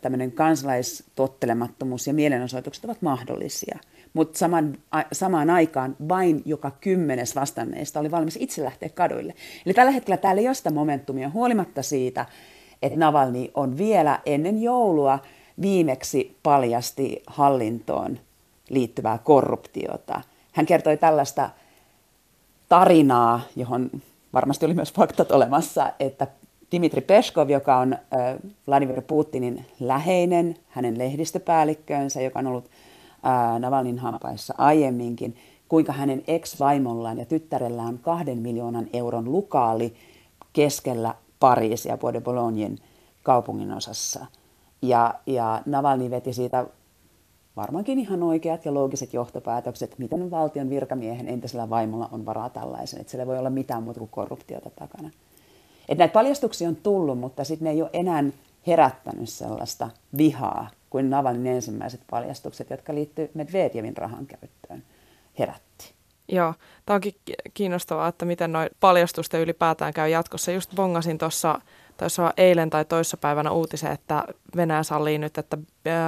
tämmöinen 0.01 0.31
kansalaistottelemattomuus 0.31 2.07
ja 2.07 2.13
mielenosoitukset 2.13 2.85
ovat 2.85 3.01
mahdollisia. 3.01 3.79
Mutta 4.13 4.39
saman, 4.39 4.77
a, 4.91 5.01
samaan 5.11 5.49
aikaan 5.49 5.95
vain 6.09 6.41
joka 6.45 6.71
kymmenes 6.81 7.35
vastanneista 7.35 7.99
oli 7.99 8.11
valmis 8.11 8.37
itse 8.41 8.63
lähteä 8.63 8.89
kaduille. 8.89 9.33
Eli 9.65 9.73
tällä 9.73 9.91
hetkellä 9.91 10.17
täällä 10.17 10.41
ei 10.41 10.47
ole 10.47 10.55
sitä 10.55 10.71
momentumia 10.71 11.29
huolimatta 11.29 11.83
siitä, 11.83 12.25
että 12.81 12.99
Navalni 12.99 13.51
on 13.53 13.77
vielä 13.77 14.19
ennen 14.25 14.61
joulua 14.61 15.19
viimeksi 15.61 16.37
paljasti 16.43 17.23
hallintoon 17.27 18.19
liittyvää 18.69 19.17
korruptiota. 19.17 20.21
Hän 20.51 20.65
kertoi 20.65 20.97
tällaista 20.97 21.49
tarinaa, 22.69 23.41
johon 23.55 23.89
varmasti 24.33 24.65
oli 24.65 24.73
myös 24.73 24.93
faktat 24.93 25.31
olemassa, 25.31 25.91
että 25.99 26.27
Dimitri 26.71 27.01
Peskov, 27.01 27.49
joka 27.49 27.77
on 27.77 27.97
Vladimir 28.67 29.01
Putinin 29.01 29.65
läheinen, 29.79 30.55
hänen 30.67 30.97
lehdistöpäällikkönsä, 30.97 32.21
joka 32.21 32.39
on 32.39 32.47
ollut 32.47 32.69
Navalnin 33.59 33.99
hampaissa 33.99 34.53
aiemminkin, 34.57 35.35
kuinka 35.69 35.93
hänen 35.93 36.23
ex-vaimollaan 36.27 37.17
ja 37.17 37.25
tyttärellään 37.25 37.99
kahden 37.99 38.37
miljoonan 38.37 38.87
euron 38.93 39.31
lukaali 39.31 39.93
keskellä 40.53 41.15
Pariisia, 41.39 41.97
Bois 41.97 42.23
Bolognen 42.23 42.77
kaupungin 43.23 43.71
osassa. 43.71 44.25
Ja, 44.81 45.13
ja 45.25 45.61
Navalny 45.65 46.09
veti 46.09 46.33
siitä 46.33 46.65
varmaankin 47.55 47.99
ihan 47.99 48.23
oikeat 48.23 48.65
ja 48.65 48.73
loogiset 48.73 49.13
johtopäätökset, 49.13 49.95
miten 49.97 50.31
valtion 50.31 50.69
virkamiehen 50.69 51.27
entisellä 51.27 51.69
vaimolla 51.69 52.09
on 52.11 52.25
varaa 52.25 52.49
tällaisen, 52.49 53.01
että 53.01 53.11
siellä 53.11 53.27
voi 53.27 53.39
olla 53.39 53.49
mitään 53.49 53.83
muuta 53.83 53.99
kuin 53.99 54.11
korruptiota 54.11 54.69
takana. 54.69 55.09
Et 55.89 55.97
näitä 55.97 56.13
paljastuksia 56.13 56.69
on 56.69 56.75
tullut, 56.75 57.19
mutta 57.19 57.43
sitten 57.43 57.65
ne 57.65 57.71
ei 57.71 57.81
ole 57.81 57.89
enää 57.93 58.23
herättänyt 58.67 59.29
sellaista 59.29 59.89
vihaa 60.17 60.69
kuin 60.89 61.09
Navalnin 61.09 61.47
ensimmäiset 61.47 62.01
paljastukset, 62.11 62.69
jotka 62.69 62.93
liittyy 62.93 63.31
Medvedevin 63.33 63.97
rahan 63.97 64.25
käyttöön, 64.25 64.83
herätti. 65.39 65.68
Joo, 66.31 66.53
tämä 66.85 66.95
onkin 66.95 67.15
kiinnostavaa, 67.53 68.07
että 68.07 68.25
miten 68.25 68.51
noin 68.51 68.69
paljastusten 68.79 69.41
ylipäätään 69.41 69.93
käy 69.93 70.09
jatkossa. 70.09 70.51
Just 70.51 70.75
bongasin 70.75 71.17
tuossa 71.17 71.61
taisi 71.97 72.21
eilen 72.37 72.69
tai 72.69 72.85
toissapäivänä 72.85 73.51
uutisen, 73.51 73.91
että 73.91 74.23
Venäjä 74.55 74.83
sallii 74.83 75.17
nyt, 75.17 75.37
että 75.37 75.57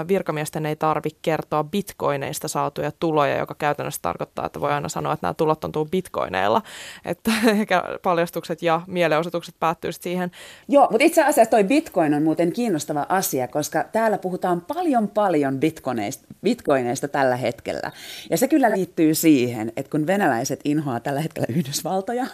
virkamiesten 0.07 0.65
ei 0.65 0.75
tarvitse 0.75 1.19
kertoa 1.21 1.63
bitcoineista 1.63 2.47
saatuja 2.47 2.91
tuloja, 2.99 3.37
joka 3.37 3.55
käytännössä 3.55 4.01
tarkoittaa, 4.01 4.45
että 4.45 4.61
voi 4.61 4.71
aina 4.71 4.89
sanoa, 4.89 5.13
että 5.13 5.27
nämä 5.27 5.33
tulot 5.33 5.63
on 5.63 5.71
tullut 5.71 5.91
bitcoineilla. 5.91 6.61
Että 7.05 7.31
paljastukset 8.03 8.61
ja 8.61 8.81
mielenosoitukset 8.87 9.55
päättyy 9.59 9.91
siihen. 9.91 10.31
Joo, 10.67 10.87
mutta 10.91 11.03
itse 11.03 11.23
asiassa 11.23 11.51
toi 11.51 11.63
bitcoin 11.63 12.13
on 12.13 12.23
muuten 12.23 12.53
kiinnostava 12.53 13.05
asia, 13.09 13.47
koska 13.47 13.83
täällä 13.91 14.17
puhutaan 14.17 14.61
paljon 14.61 15.07
paljon 15.07 15.59
bitcoineista, 15.59 16.27
bitcoineista 16.43 17.07
tällä 17.07 17.35
hetkellä. 17.35 17.91
Ja 18.29 18.37
se 18.37 18.47
kyllä 18.47 18.71
liittyy 18.71 19.15
siihen, 19.15 19.71
että 19.77 19.91
kun 19.91 20.07
venäläiset 20.07 20.59
inhoaa 20.65 20.99
tällä 20.99 21.21
hetkellä 21.21 21.47
Yhdysvaltoja, 21.49 22.25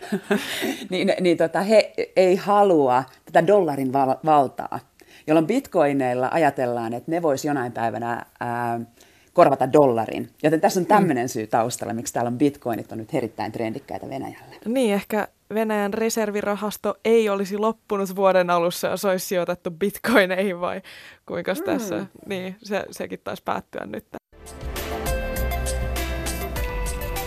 niin, 0.90 1.12
niin 1.20 1.36
tota, 1.36 1.60
he 1.60 1.92
ei 2.16 2.36
halua 2.36 3.04
tätä 3.24 3.46
dollarin 3.46 3.92
val- 3.92 4.16
valtaa 4.24 4.80
jolloin 5.26 5.46
bitcoineilla 5.46 6.28
ajatellaan, 6.32 6.94
että 6.94 7.10
ne 7.10 7.22
voisi 7.22 7.48
jonain 7.48 7.72
päivänä 7.72 8.26
ää, 8.40 8.80
korvata 9.32 9.72
dollarin. 9.72 10.30
Joten 10.42 10.60
tässä 10.60 10.80
on 10.80 10.86
tämmöinen 10.86 11.28
syy 11.28 11.46
taustalla, 11.46 11.94
miksi 11.94 12.12
täällä 12.12 12.28
on 12.28 12.38
bitcoinit 12.38 12.92
on 12.92 12.98
nyt 12.98 13.14
erittäin 13.14 13.52
trendikkäitä 13.52 14.08
Venäjällä. 14.08 14.54
Niin, 14.64 14.94
ehkä 14.94 15.28
Venäjän 15.54 15.94
reservirahasto 15.94 16.94
ei 17.04 17.28
olisi 17.28 17.58
loppunut 17.58 18.16
vuoden 18.16 18.50
alussa, 18.50 18.88
jos 18.88 19.04
olisi 19.04 19.26
sijoitettu 19.26 19.70
bitcoineihin 19.70 20.60
vai 20.60 20.82
kuinka 21.26 21.54
mm. 21.54 21.62
tässä, 21.62 22.06
niin 22.26 22.56
se, 22.62 22.84
sekin 22.90 23.20
taisi 23.24 23.42
päättyä 23.42 23.86
nyt. 23.86 24.04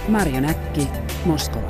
Marja 0.08 0.42
Näkki, 0.42 0.88
Moskova. 1.26 1.68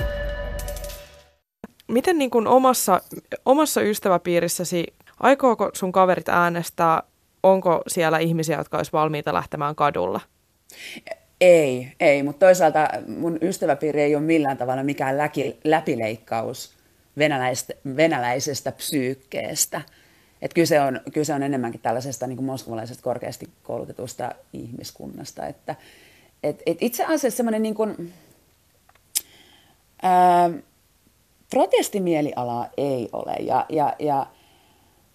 Miten 1.87 2.17
niin 2.17 2.29
kuin 2.29 2.47
omassa, 2.47 3.01
omassa 3.45 3.81
ystäväpiirissäsi 3.81 4.83
Aikooko 5.19 5.69
sun 5.73 5.91
kaverit 5.91 6.29
äänestää? 6.29 7.03
Onko 7.43 7.81
siellä 7.87 8.17
ihmisiä, 8.17 8.57
jotka 8.57 8.77
olisi 8.77 8.91
valmiita 8.91 9.33
lähtemään 9.33 9.75
kadulla? 9.75 10.21
Ei, 11.41 11.91
ei, 11.99 12.23
mutta 12.23 12.45
toisaalta 12.45 12.89
mun 13.07 13.37
ystäväpiiri 13.41 14.01
ei 14.01 14.15
ole 14.15 14.23
millään 14.23 14.57
tavalla 14.57 14.83
mikään 14.83 15.17
läki, 15.17 15.59
läpileikkaus 15.63 16.73
venäläisestä, 17.17 17.73
venäläisestä 17.95 18.71
psyykkeestä. 18.71 19.81
Et 20.41 20.53
kyse, 20.53 20.81
on, 20.81 21.01
kyse 21.13 21.33
on 21.33 21.43
enemmänkin 21.43 21.81
tällaisesta 21.81 22.27
niin 22.27 22.37
kuin 22.37 22.45
moskovalaisesta 22.45 23.03
korkeasti 23.03 23.49
koulutetusta 23.63 24.31
ihmiskunnasta. 24.53 25.47
Että, 25.47 25.75
et, 26.43 26.63
et 26.65 26.77
itse 26.81 27.03
asiassa 27.03 27.37
semmoinen 27.37 27.61
niin 27.61 27.75
kuin, 27.75 28.13
ää, 30.01 30.49
protestimielialaa 31.49 32.69
ei 32.77 33.09
ole. 33.13 33.35
Ja, 33.39 33.65
ja, 33.69 33.95
ja 33.99 34.25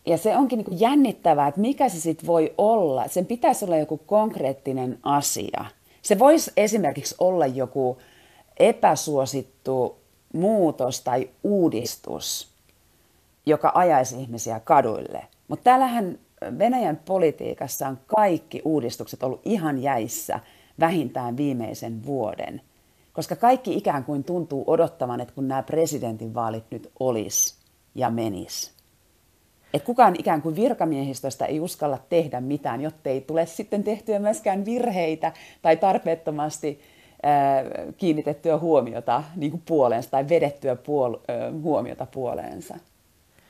ja 0.06 0.18
se 0.18 0.36
onkin 0.36 0.58
niin 0.58 0.80
jännittävää, 0.80 1.48
että 1.48 1.60
mikä 1.60 1.88
se 1.88 2.00
sitten 2.00 2.26
voi 2.26 2.54
olla. 2.58 3.08
Sen 3.08 3.26
pitäisi 3.26 3.64
olla 3.64 3.76
joku 3.76 3.98
konkreettinen 3.98 4.98
asia. 5.02 5.64
Se 6.02 6.18
voisi 6.18 6.52
esimerkiksi 6.56 7.14
olla 7.18 7.46
joku 7.46 7.98
epäsuosittu 8.58 9.96
muutos 10.32 11.00
tai 11.00 11.30
uudistus, 11.44 12.48
joka 13.46 13.72
ajaisi 13.74 14.20
ihmisiä 14.20 14.60
kaduille. 14.60 15.26
Mutta 15.48 15.64
täällähän 15.64 16.18
Venäjän 16.58 17.00
politiikassa 17.04 17.88
on 17.88 17.98
kaikki 18.06 18.62
uudistukset 18.64 19.22
ollut 19.22 19.40
ihan 19.44 19.82
jäissä 19.82 20.40
vähintään 20.80 21.36
viimeisen 21.36 22.06
vuoden. 22.06 22.60
Koska 23.12 23.36
kaikki 23.36 23.76
ikään 23.76 24.04
kuin 24.04 24.24
tuntuu 24.24 24.64
odottavan, 24.66 25.20
että 25.20 25.34
kun 25.34 25.48
nämä 25.48 25.62
presidentinvaalit 25.62 26.64
nyt 26.70 26.90
olisi 27.00 27.54
ja 27.94 28.10
menis. 28.10 28.81
Että 29.74 29.86
kukaan 29.86 30.16
ikään 30.18 30.42
kuin 30.42 30.56
virkamiehistöstä 30.56 31.46
ei 31.46 31.60
uskalla 31.60 31.98
tehdä 32.08 32.40
mitään, 32.40 32.80
jotta 32.80 33.10
ei 33.10 33.20
tule 33.20 33.46
sitten 33.46 33.84
tehtyä 33.84 34.18
myöskään 34.18 34.64
virheitä 34.64 35.32
tai 35.62 35.76
tarpeettomasti 35.76 36.80
äh, 37.26 37.94
kiinnitettyä 37.96 38.58
huomiota 38.58 39.22
niin 39.36 39.50
kuin 39.50 39.62
puoleensa 39.66 40.10
tai 40.10 40.28
vedettyä 40.28 40.74
puol- 40.74 41.20
äh, 41.30 41.62
huomiota 41.62 42.06
puoleensa. 42.06 42.74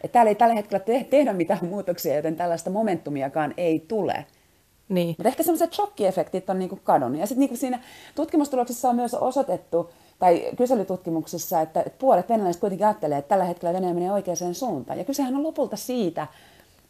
Et 0.04 0.12
täällä 0.12 0.28
ei 0.28 0.34
tällä 0.34 0.54
hetkellä 0.54 0.84
te- 0.84 1.06
tehdä 1.10 1.32
mitään 1.32 1.64
muutoksia, 1.66 2.16
joten 2.16 2.36
tällaista 2.36 2.70
momentumiakaan 2.70 3.54
ei 3.56 3.84
tule. 3.88 4.26
Niin. 4.88 5.08
Mutta 5.08 5.28
ehkä 5.28 5.42
semmoiset 5.42 5.72
shokkiefektit 5.72 6.50
on 6.50 6.58
niinku 6.58 6.78
kadonnut. 6.84 7.20
Ja 7.20 7.26
sitten 7.26 7.40
niinku 7.40 7.56
siinä 7.56 7.80
tutkimustuloksissa 8.14 8.88
on 8.88 8.96
myös 8.96 9.14
osoitettu, 9.14 9.90
tai 10.22 10.50
kyselytutkimuksissa, 10.56 11.60
että 11.60 11.84
puolet 11.98 12.28
venäläisistä 12.28 12.60
kuitenkin 12.60 12.86
ajattelee, 12.86 13.18
että 13.18 13.28
tällä 13.28 13.44
hetkellä 13.44 13.74
Venäjä 13.74 13.94
menee 13.94 14.12
oikeaan 14.12 14.54
suuntaan. 14.54 14.98
Ja 14.98 15.04
kysehän 15.04 15.36
on 15.36 15.42
lopulta 15.42 15.76
siitä, 15.76 16.26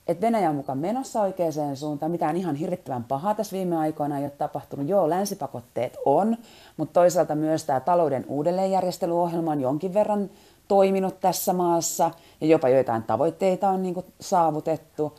että 0.06 0.26
Venäjä 0.26 0.50
on 0.50 0.56
mukaan 0.56 0.78
menossa 0.78 1.22
oikeaan 1.22 1.76
suuntaan. 1.76 2.12
Mitään 2.12 2.36
ihan 2.36 2.54
hirvittävän 2.54 3.04
pahaa 3.04 3.34
tässä 3.34 3.56
viime 3.56 3.76
aikoina 3.76 4.18
ei 4.18 4.24
ole 4.24 4.30
tapahtunut. 4.30 4.88
Joo, 4.88 5.10
länsipakotteet 5.10 5.96
on, 6.04 6.36
mutta 6.76 6.92
toisaalta 7.00 7.34
myös 7.34 7.64
tämä 7.64 7.80
talouden 7.80 8.24
uudelleenjärjestelyohjelma 8.28 9.50
on 9.50 9.60
jonkin 9.60 9.94
verran 9.94 10.30
toiminut 10.68 11.20
tässä 11.20 11.52
maassa 11.52 12.10
ja 12.40 12.46
jopa 12.46 12.68
joitain 12.68 13.02
tavoitteita 13.02 13.68
on 13.68 13.82
niin 13.82 13.94
kuin 13.94 14.06
saavutettu. 14.20 15.12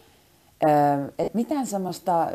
Et 1.20 1.34
mitään 1.34 1.68
semmoista, 1.68 2.28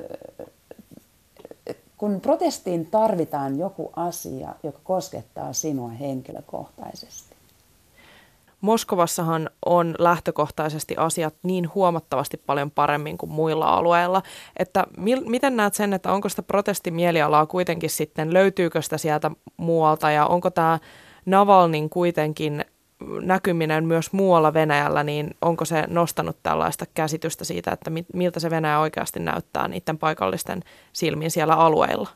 kun 1.98 2.20
protestiin 2.20 2.86
tarvitaan 2.86 3.58
joku 3.58 3.92
asia, 3.96 4.54
joka 4.62 4.78
koskettaa 4.84 5.52
sinua 5.52 5.88
henkilökohtaisesti. 5.88 7.38
Moskovassahan 8.60 9.50
on 9.66 9.94
lähtökohtaisesti 9.98 10.94
asiat 10.96 11.34
niin 11.42 11.74
huomattavasti 11.74 12.36
paljon 12.36 12.70
paremmin 12.70 13.18
kuin 13.18 13.30
muilla 13.30 13.66
alueilla, 13.66 14.22
että 14.56 14.86
mil, 14.96 15.22
miten 15.26 15.56
näet 15.56 15.74
sen, 15.74 15.92
että 15.92 16.12
onko 16.12 16.28
sitä 16.28 16.42
protestimielialaa 16.42 17.46
kuitenkin 17.46 17.90
sitten, 17.90 18.34
löytyykö 18.34 18.82
sitä 18.82 18.98
sieltä 18.98 19.30
muualta 19.56 20.10
ja 20.10 20.26
onko 20.26 20.50
tämä 20.50 20.78
Navalnin 21.26 21.90
kuitenkin 21.90 22.64
näkyminen 23.22 23.84
myös 23.84 24.12
muualla 24.12 24.54
Venäjällä, 24.54 25.04
niin 25.04 25.30
onko 25.42 25.64
se 25.64 25.84
nostanut 25.88 26.36
tällaista 26.42 26.84
käsitystä 26.94 27.44
siitä, 27.44 27.72
että 27.72 27.90
miltä 28.14 28.40
se 28.40 28.50
Venäjä 28.50 28.80
oikeasti 28.80 29.20
näyttää 29.20 29.68
niiden 29.68 29.98
paikallisten 29.98 30.62
silmin 30.92 31.30
siellä 31.30 31.54
alueilla? 31.54 32.08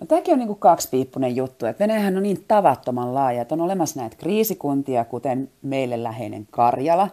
No, 0.00 0.06
tämäkin 0.06 0.32
on 0.32 0.38
niin 0.38 0.46
kuin 0.46 0.58
kaksipiippunen 0.58 1.36
juttu, 1.36 1.66
että 1.66 1.82
Venäjähän 1.82 2.16
on 2.16 2.22
niin 2.22 2.44
tavattoman 2.48 3.14
laaja, 3.14 3.42
että 3.42 3.54
on 3.54 3.60
olemassa 3.60 4.00
näitä 4.00 4.16
kriisikuntia, 4.16 5.04
kuten 5.04 5.50
meille 5.62 6.02
läheinen 6.02 6.46
Karjala, 6.50 7.08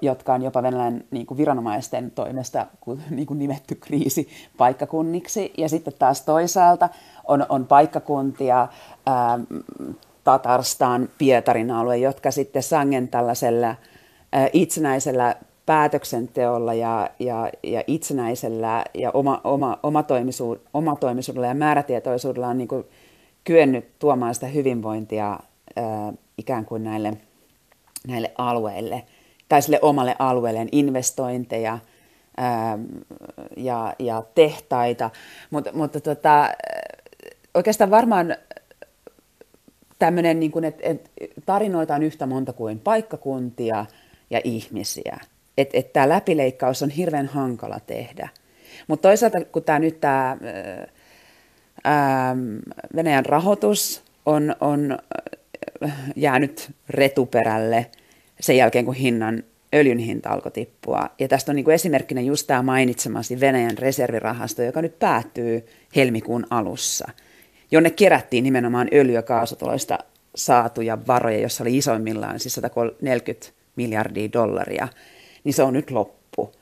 jotka 0.00 0.34
on 0.34 0.42
jopa 0.42 0.62
Venäjän 0.62 1.04
niin 1.10 1.26
kuin 1.26 1.38
viranomaisten 1.38 2.10
toimesta 2.10 2.66
niin 3.10 3.26
kuin 3.26 3.38
nimetty 3.38 3.74
kriisipaikkakunniksi. 3.74 5.52
Ja 5.58 5.68
sitten 5.68 5.94
taas 5.98 6.22
toisaalta 6.22 6.88
on, 7.24 7.46
on 7.48 7.66
paikkakuntia, 7.66 8.68
ää, 9.06 9.38
Tatarstan, 10.24 11.08
Pietarin 11.18 11.70
alue, 11.70 11.96
jotka 11.96 12.30
sitten 12.30 12.62
sangen 12.62 13.08
tällaisella 13.08 13.74
itsenäisellä 14.52 15.36
päätöksenteolla 15.66 16.74
ja, 16.74 17.10
ja, 17.18 17.50
ja 17.62 17.82
itsenäisellä 17.86 18.84
ja 18.94 19.10
oma, 19.10 19.40
oma, 19.44 19.78
omatoimisuud, 19.82 20.58
omatoimisuudella 20.74 21.46
ja 21.46 21.54
määrätietoisuudella 21.54 22.48
on 22.48 22.58
niin 22.58 22.68
kuin 22.68 22.84
kyennyt 23.44 23.98
tuomaan 23.98 24.34
sitä 24.34 24.46
hyvinvointia 24.46 25.38
ää, 25.76 26.12
ikään 26.38 26.64
kuin 26.64 26.84
näille, 26.84 27.16
näille 28.06 28.32
alueille 28.38 29.02
tai 29.48 29.62
sille 29.62 29.78
omalle 29.82 30.16
alueelleen 30.18 30.68
investointeja 30.72 31.78
ää, 32.36 32.78
ja, 33.56 33.94
ja 33.98 34.22
tehtaita. 34.34 35.10
Mut, 35.50 35.64
mutta 35.72 36.00
tota, 36.00 36.50
oikeastaan 37.54 37.90
varmaan 37.90 38.36
tämmöinen, 39.98 40.40
niin 40.40 40.52
kuin, 40.52 40.64
että, 40.64 40.82
että 40.84 41.10
tarinoita 41.46 41.94
on 41.94 42.02
yhtä 42.02 42.26
monta 42.26 42.52
kuin 42.52 42.78
paikkakuntia 42.78 43.86
ja 44.30 44.40
ihmisiä. 44.44 45.18
Että 45.58 45.78
et 45.78 45.92
tämä 45.92 46.08
läpileikkaus 46.08 46.82
on 46.82 46.90
hirveän 46.90 47.26
hankala 47.26 47.80
tehdä. 47.80 48.28
Mutta 48.88 49.08
toisaalta, 49.08 49.44
kun 49.44 49.64
tämä 49.64 49.78
nyt 49.78 50.00
tämä 50.00 50.36
Venäjän 52.96 53.26
rahoitus 53.26 54.04
on, 54.26 54.56
on 54.60 54.98
jäänyt 56.16 56.70
retuperälle 56.88 57.86
sen 58.40 58.56
jälkeen, 58.56 58.84
kun 58.84 58.94
hinnan, 58.94 59.42
öljyn 59.74 59.98
hinta 59.98 60.30
alkoi 60.30 60.52
tippua. 60.52 61.10
Ja 61.18 61.28
tästä 61.28 61.52
on 61.52 61.56
niin 61.56 61.64
kuin 61.64 61.74
esimerkkinä 61.74 62.20
just 62.20 62.46
tämä 62.46 62.62
mainitsemasi 62.62 63.40
Venäjän 63.40 63.78
reservirahasto, 63.78 64.62
joka 64.62 64.82
nyt 64.82 64.98
päättyy 64.98 65.66
helmikuun 65.96 66.46
alussa– 66.50 67.08
jonne 67.70 67.90
kerättiin 67.90 68.44
nimenomaan 68.44 68.88
öljy- 68.92 69.14
ja 69.14 69.22
kaasutuloista 69.22 69.98
saatuja 70.34 70.98
varoja, 71.06 71.38
jossa 71.38 71.64
oli 71.64 71.76
isoimmillaan 71.76 72.40
siis 72.40 72.54
140 72.54 73.46
miljardia 73.76 74.32
dollaria, 74.32 74.88
niin 75.44 75.54
se 75.54 75.62
on 75.62 75.72
nyt 75.72 75.90
loppu. 75.90 76.52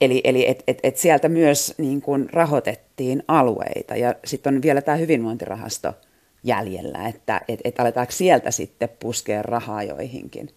Eli, 0.00 0.20
eli 0.24 0.48
et, 0.48 0.64
et, 0.66 0.78
et 0.82 0.96
sieltä 0.96 1.28
myös 1.28 1.74
niin 1.78 2.02
kuin 2.02 2.28
rahoitettiin 2.32 3.22
alueita 3.28 3.96
ja 3.96 4.14
sitten 4.24 4.54
on 4.54 4.62
vielä 4.62 4.82
tämä 4.82 4.96
hyvinvointirahasto 4.96 5.94
jäljellä, 6.44 7.08
että 7.08 7.40
et, 7.48 7.60
et 7.64 7.80
aletaanko 7.80 8.12
sieltä 8.12 8.50
sitten 8.50 8.88
puskea 8.88 9.42
rahaa 9.42 9.82
joihinkin, 9.82 10.48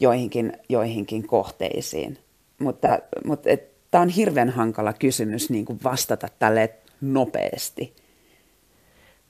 joihinkin, 0.00 0.52
joihinkin 0.68 1.26
kohteisiin. 1.26 2.18
Mutta, 2.58 2.98
mutta 3.24 3.48
tämä 3.90 4.02
on 4.02 4.08
hirveän 4.08 4.50
hankala 4.50 4.92
kysymys 4.92 5.50
niin 5.50 5.64
kuin 5.64 5.80
vastata 5.84 6.28
tälle 6.38 6.70
nopeasti. 7.00 7.94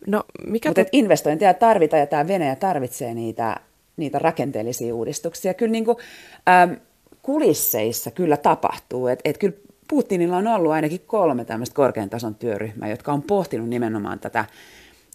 No, 0.06 0.24
mikä 0.46 0.68
Mutta 0.68 0.84
te... 0.84 0.88
investointeja 0.92 1.54
tarvitaan 1.54 2.00
ja 2.00 2.06
tämä 2.06 2.28
Venäjä 2.28 2.56
tarvitsee 2.56 3.14
niitä, 3.14 3.56
niitä 3.96 4.18
rakenteellisia 4.18 4.94
uudistuksia. 4.94 5.54
Kyllä 5.54 5.72
niin 5.72 5.84
kuin, 5.84 5.96
ähm, 6.48 6.72
kulisseissa 7.22 8.10
kyllä 8.10 8.36
tapahtuu. 8.36 9.06
Et, 9.06 9.20
et 9.24 9.38
kyllä 9.38 9.54
Putinilla 9.88 10.36
on 10.36 10.46
ollut 10.46 10.72
ainakin 10.72 11.00
kolme 11.06 11.44
tämmöistä 11.44 11.74
korkean 11.74 12.10
tason 12.10 12.34
työryhmää, 12.34 12.88
jotka 12.88 13.12
on 13.12 13.22
pohtinut 13.22 13.68
nimenomaan 13.68 14.18
tätä, 14.18 14.44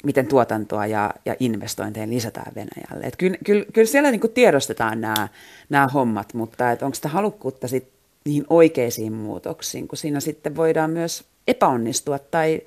miten 0.03 0.27
tuotantoa 0.27 0.85
ja, 0.85 1.13
ja 1.25 1.35
investointeja 1.39 2.09
lisätään 2.09 2.51
Venäjälle. 2.55 3.07
Et 3.07 3.15
kyllä, 3.15 3.37
kyllä, 3.45 3.65
kyllä 3.73 3.87
siellä 3.87 4.11
niin 4.11 4.21
kuin 4.21 4.33
tiedostetaan 4.33 5.01
nämä, 5.01 5.27
nämä 5.69 5.87
hommat, 5.87 6.33
mutta 6.33 6.71
et 6.71 6.81
onko 6.81 6.95
sitä 6.95 7.09
halukkuutta 7.09 7.67
sit 7.67 7.89
niihin 8.25 8.45
oikeisiin 8.49 9.13
muutoksiin, 9.13 9.87
kun 9.87 9.97
siinä 9.97 10.19
sitten 10.19 10.55
voidaan 10.55 10.89
myös 10.89 11.23
epäonnistua 11.47 12.19
tai 12.19 12.61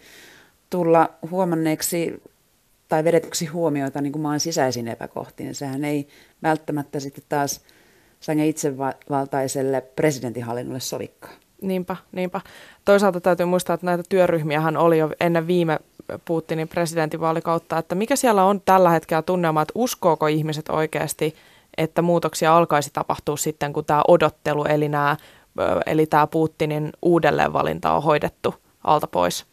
tulla 0.70 1.10
huomanneeksi 1.30 2.22
tai 2.88 3.04
vedetyksi 3.04 3.46
huomioita 3.46 4.00
niin 4.00 4.12
kuin 4.12 4.22
maan 4.22 4.40
sisäisiin 4.40 4.88
epäkohtiin. 4.88 5.54
Sehän 5.54 5.84
ei 5.84 6.08
välttämättä 6.42 7.00
sitten 7.00 7.24
taas 7.28 7.60
sange 8.20 8.46
itsevaltaiselle 8.46 9.80
presidentinhallinnolle 9.80 10.80
sovikkaa. 10.80 11.30
Niinpä, 11.62 11.96
niinpä. 12.12 12.40
Toisaalta 12.84 13.20
täytyy 13.20 13.46
muistaa, 13.46 13.74
että 13.74 13.86
näitä 13.86 14.02
työryhmiähän 14.08 14.76
oli 14.76 14.98
jo 14.98 15.10
ennen 15.20 15.46
viime 15.46 15.78
Putinin 16.24 16.68
presidentinvaalikautta, 16.68 17.78
että 17.78 17.94
mikä 17.94 18.16
siellä 18.16 18.44
on 18.44 18.60
tällä 18.60 18.90
hetkellä 18.90 19.22
tunnelma, 19.22 19.62
että 19.62 19.72
uskooko 19.74 20.26
ihmiset 20.26 20.68
oikeasti, 20.68 21.34
että 21.76 22.02
muutoksia 22.02 22.56
alkaisi 22.56 22.90
tapahtua 22.92 23.36
sitten, 23.36 23.72
kun 23.72 23.84
tämä 23.84 24.02
odottelu, 24.08 24.64
eli, 24.64 24.88
nämä, 24.88 25.16
eli 25.86 26.06
tämä 26.06 26.26
Putinin 26.26 26.92
uudelleenvalinta 27.02 27.92
on 27.92 28.02
hoidettu 28.02 28.54
alta 28.84 29.06
pois? 29.06 29.46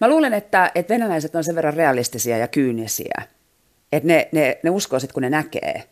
Mä 0.00 0.08
luulen, 0.08 0.32
että, 0.32 0.70
että 0.74 0.94
venäläiset 0.94 1.34
on 1.34 1.44
sen 1.44 1.54
verran 1.54 1.74
realistisia 1.74 2.38
ja 2.38 2.48
kyynisiä, 2.48 3.22
että 3.92 4.06
ne, 4.06 4.28
ne, 4.32 4.58
ne 4.62 4.70
uskoo 4.70 4.98
sit, 4.98 5.12
kun 5.12 5.22
ne 5.22 5.30
näkee. 5.30 5.82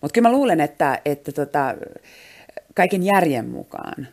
Mutta 0.00 0.14
kyllä 0.14 0.28
mä 0.28 0.34
luulen, 0.34 0.60
että, 0.60 1.00
että 1.04 1.32
tota, 1.32 1.74
kaiken 2.74 3.02
järjen 3.02 3.48
mukaan 3.48 4.08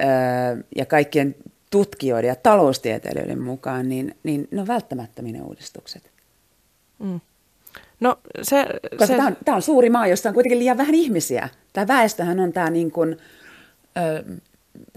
öö, 0.00 0.06
ja 0.76 0.86
kaikkien 0.86 1.34
tutkijoiden 1.70 2.28
ja 2.28 2.36
taloustieteilijöiden 2.36 3.42
mukaan, 3.42 3.88
niin, 3.88 4.16
niin 4.22 4.48
ne 4.50 4.60
on 4.60 4.66
välttämättömiä 4.66 5.32
ne 5.32 5.42
uudistukset. 5.42 6.10
Mm. 6.98 7.20
No, 8.00 8.18
se, 8.42 8.66
Koska 8.90 9.06
se... 9.06 9.16
Tämä, 9.16 9.26
on, 9.26 9.36
tämä 9.44 9.56
on 9.56 9.62
suuri 9.62 9.90
maa, 9.90 10.06
jossa 10.06 10.28
on 10.28 10.34
kuitenkin 10.34 10.58
liian 10.58 10.78
vähän 10.78 10.94
ihmisiä. 10.94 11.48
Tämä 11.72 11.86
väestöhän 11.86 12.40
on 12.40 12.52
tämä 12.52 12.70
niin 12.70 12.90
kuin, 12.90 13.16
ö, 13.96 14.24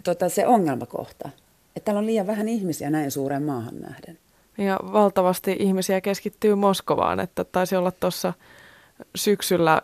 tota, 0.04 0.30
se 0.30 0.48
ongelmakohta 0.48 1.30
että 1.78 1.86
täällä 1.86 2.00
on 2.00 2.06
liian 2.06 2.28
vähän 2.28 2.48
ihmisiä 2.48 2.90
näin 2.90 3.12
suuren 3.12 3.44
maahan 3.44 3.80
nähden. 3.80 4.18
Ja 4.58 4.80
valtavasti 4.94 5.56
ihmisiä 5.60 6.02
keskittyy 6.02 6.56
Moskovaan, 6.56 7.20
että 7.20 7.44
taisi 7.44 7.76
olla 7.76 7.92
tuossa 7.92 8.34
syksyllä 9.16 9.82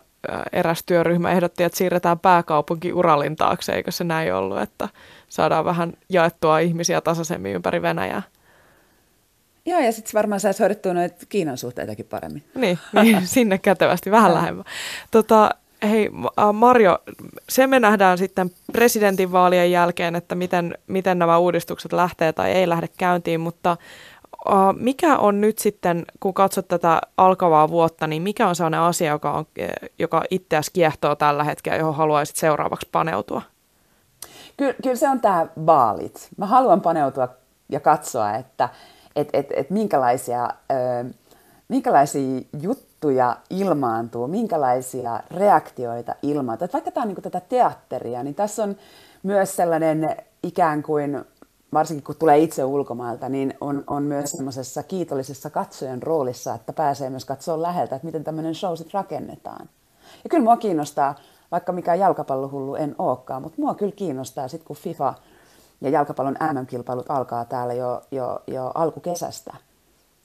eräs 0.52 0.82
työryhmä 0.86 1.30
ehdotti, 1.30 1.64
että 1.64 1.78
siirretään 1.78 2.18
pääkaupunki 2.18 2.92
Uralin 2.92 3.36
taakse, 3.36 3.72
eikö 3.72 3.92
se 3.92 4.04
näin 4.04 4.34
ollut, 4.34 4.60
että 4.60 4.88
saadaan 5.28 5.64
vähän 5.64 5.92
jaettua 6.08 6.58
ihmisiä 6.58 7.00
tasaisemmin 7.00 7.54
ympäri 7.54 7.82
Venäjää. 7.82 8.22
Joo, 9.66 9.80
ja 9.80 9.92
sitten 9.92 10.12
varmaan 10.14 10.40
saisi 10.40 10.62
hoidettua 10.62 10.94
noita 10.94 11.26
Kiinan 11.28 11.58
suhteitakin 11.58 12.06
paremmin. 12.06 12.44
Niin, 12.54 12.78
niin 13.02 13.26
sinne 13.26 13.58
kätevästi, 13.58 14.10
vähän 14.10 14.34
lähemmä. 14.34 14.64
Tota, 15.10 15.50
hei 15.88 16.10
Marjo, 16.52 16.98
se 17.48 17.66
me 17.66 17.80
nähdään 17.80 18.18
sitten 18.18 18.50
presidentinvaalien 18.72 19.70
jälkeen, 19.70 20.16
että 20.16 20.34
miten, 20.34 20.78
miten 20.86 21.18
nämä 21.18 21.38
uudistukset 21.38 21.92
lähtee 21.92 22.32
tai 22.32 22.50
ei 22.50 22.68
lähde 22.68 22.88
käyntiin, 22.98 23.40
mutta 23.40 23.76
mikä 24.76 25.16
on 25.16 25.40
nyt 25.40 25.58
sitten, 25.58 26.04
kun 26.20 26.34
katsot 26.34 26.68
tätä 26.68 27.00
alkavaa 27.16 27.68
vuotta, 27.68 28.06
niin 28.06 28.22
mikä 28.22 28.48
on 28.48 28.56
sellainen 28.56 28.80
asia, 28.80 29.10
joka, 29.10 29.32
on, 29.32 29.46
joka 29.98 30.24
itseäsi 30.30 30.70
kiehtoo 30.72 31.14
tällä 31.14 31.44
hetkellä, 31.44 31.78
johon 31.78 31.94
haluaisit 31.94 32.36
seuraavaksi 32.36 32.88
paneutua? 32.92 33.42
Kyllä, 34.56 34.74
kyllä 34.82 34.96
se 34.96 35.08
on 35.08 35.20
tämä 35.20 35.46
vaalit. 35.66 36.28
Mä 36.36 36.46
haluan 36.46 36.80
paneutua 36.80 37.28
ja 37.68 37.80
katsoa, 37.80 38.34
että 38.34 38.68
et, 39.16 39.28
et, 39.32 39.46
et 39.56 39.70
minkälaisia, 39.70 40.44
ö, 40.44 41.14
minkälaisia 41.68 42.40
juttuja 43.04 43.36
ilmaantuu, 43.50 44.28
minkälaisia 44.28 45.20
reaktioita 45.30 46.14
ilmaantuu. 46.22 46.64
Et 46.64 46.72
vaikka 46.72 46.90
tämä 46.90 47.02
on 47.02 47.08
niin 47.08 47.22
tätä 47.22 47.40
teatteria, 47.40 48.22
niin 48.22 48.34
tässä 48.34 48.62
on 48.62 48.76
myös 49.22 49.56
sellainen 49.56 50.16
ikään 50.42 50.82
kuin 50.82 51.24
varsinkin 51.72 52.04
kun 52.04 52.16
tulee 52.16 52.38
itse 52.38 52.64
ulkomailta, 52.64 53.28
niin 53.28 53.54
on, 53.60 53.84
on 53.86 54.02
myös 54.02 54.30
semmoisessa 54.30 54.82
kiitollisessa 54.82 55.50
katsojan 55.50 56.02
roolissa, 56.02 56.54
että 56.54 56.72
pääsee 56.72 57.10
myös 57.10 57.24
katsoa 57.24 57.62
läheltä, 57.62 57.96
että 57.96 58.06
miten 58.06 58.24
tämmöinen 58.24 58.54
show 58.54 58.76
sitten 58.76 58.94
rakennetaan. 58.94 59.68
Ja 60.24 60.30
kyllä 60.30 60.44
mua 60.44 60.56
kiinnostaa, 60.56 61.14
vaikka 61.50 61.72
mikä 61.72 61.94
jalkapallohullu 61.94 62.74
en 62.74 62.94
olekaan, 62.98 63.42
mutta 63.42 63.60
mua 63.60 63.74
kyllä 63.74 63.92
kiinnostaa 63.96 64.48
sitten 64.48 64.66
kun 64.66 64.76
FIFA 64.76 65.14
ja 65.80 65.90
jalkapallon 65.90 66.36
MM-kilpailut 66.52 67.10
alkaa 67.10 67.44
täällä 67.44 67.74
jo, 67.74 68.02
jo, 68.10 68.40
jo 68.46 68.72
alkukesästä, 68.74 69.56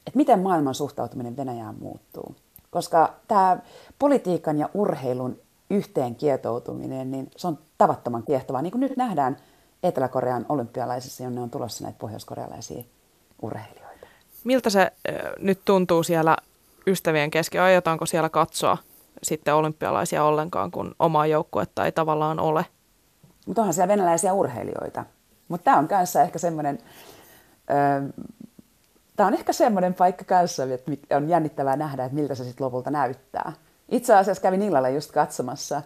että 0.08 0.18
miten 0.18 0.40
maailman 0.40 0.76
suhtautuminen 0.76 1.38
Venäjään 1.38 1.76
muuttuu. 1.80 2.36
Koska 2.72 3.14
tämä 3.28 3.58
politiikan 4.00 4.60
ja 4.60 4.70
urheilun 4.74 5.40
yhteen 5.70 6.16
kietoutuminen, 6.16 7.12
niin 7.12 7.32
se 7.38 7.48
on 7.48 7.58
tavattoman 7.78 8.24
kiehtovaa. 8.24 8.62
Niin 8.62 8.72
kuin 8.72 8.80
nyt 8.80 8.98
nähdään 8.98 9.38
Etelä-Korean 9.84 10.46
olympialaisissa, 10.50 11.24
jonne 11.24 11.42
on 11.42 11.50
tulossa 11.50 11.84
näitä 11.84 12.00
pohjoiskorealaisia 12.00 12.84
urheilijoita. 13.42 14.08
Miltä 14.44 14.70
se 14.70 14.92
nyt 15.40 15.60
tuntuu 15.66 16.04
siellä 16.04 16.38
ystävien 16.88 17.32
kesken? 17.32 17.62
Aiotaanko 17.62 18.06
siellä 18.06 18.30
katsoa 18.30 18.78
sitten 19.24 19.56
olympialaisia 19.56 20.24
ollenkaan, 20.24 20.72
kun 20.72 20.96
omaa 21.00 21.26
joukkuetta 21.28 21.86
ei 21.86 21.92
tavallaan 21.92 22.40
ole? 22.40 22.66
Mutta 23.46 23.62
onhan 23.62 23.74
siellä 23.74 23.88
venäläisiä 23.88 24.34
urheilijoita. 24.34 25.06
Mutta 25.48 25.66
tämä 25.66 25.78
on 25.78 25.88
kanssa 25.88 26.22
ehkä 26.22 26.40
semmoinen, 26.40 26.80
tämä 29.20 29.28
on 29.28 29.34
ehkä 29.34 29.54
semmoinen 29.54 29.94
paikka 29.94 30.24
kanssa, 30.26 30.64
että 30.64 31.16
on 31.16 31.30
jännittävää 31.30 31.76
nähdä, 31.76 32.06
että 32.06 32.16
miltä 32.16 32.36
se 32.36 32.44
sitten 32.44 32.66
lopulta 32.66 32.92
näyttää. 32.92 33.54
Itse 33.90 34.16
asiassa 34.16 34.42
kävin 34.42 34.62
illalla 34.62 34.90
just 34.90 35.12
katsomassa 35.12 35.82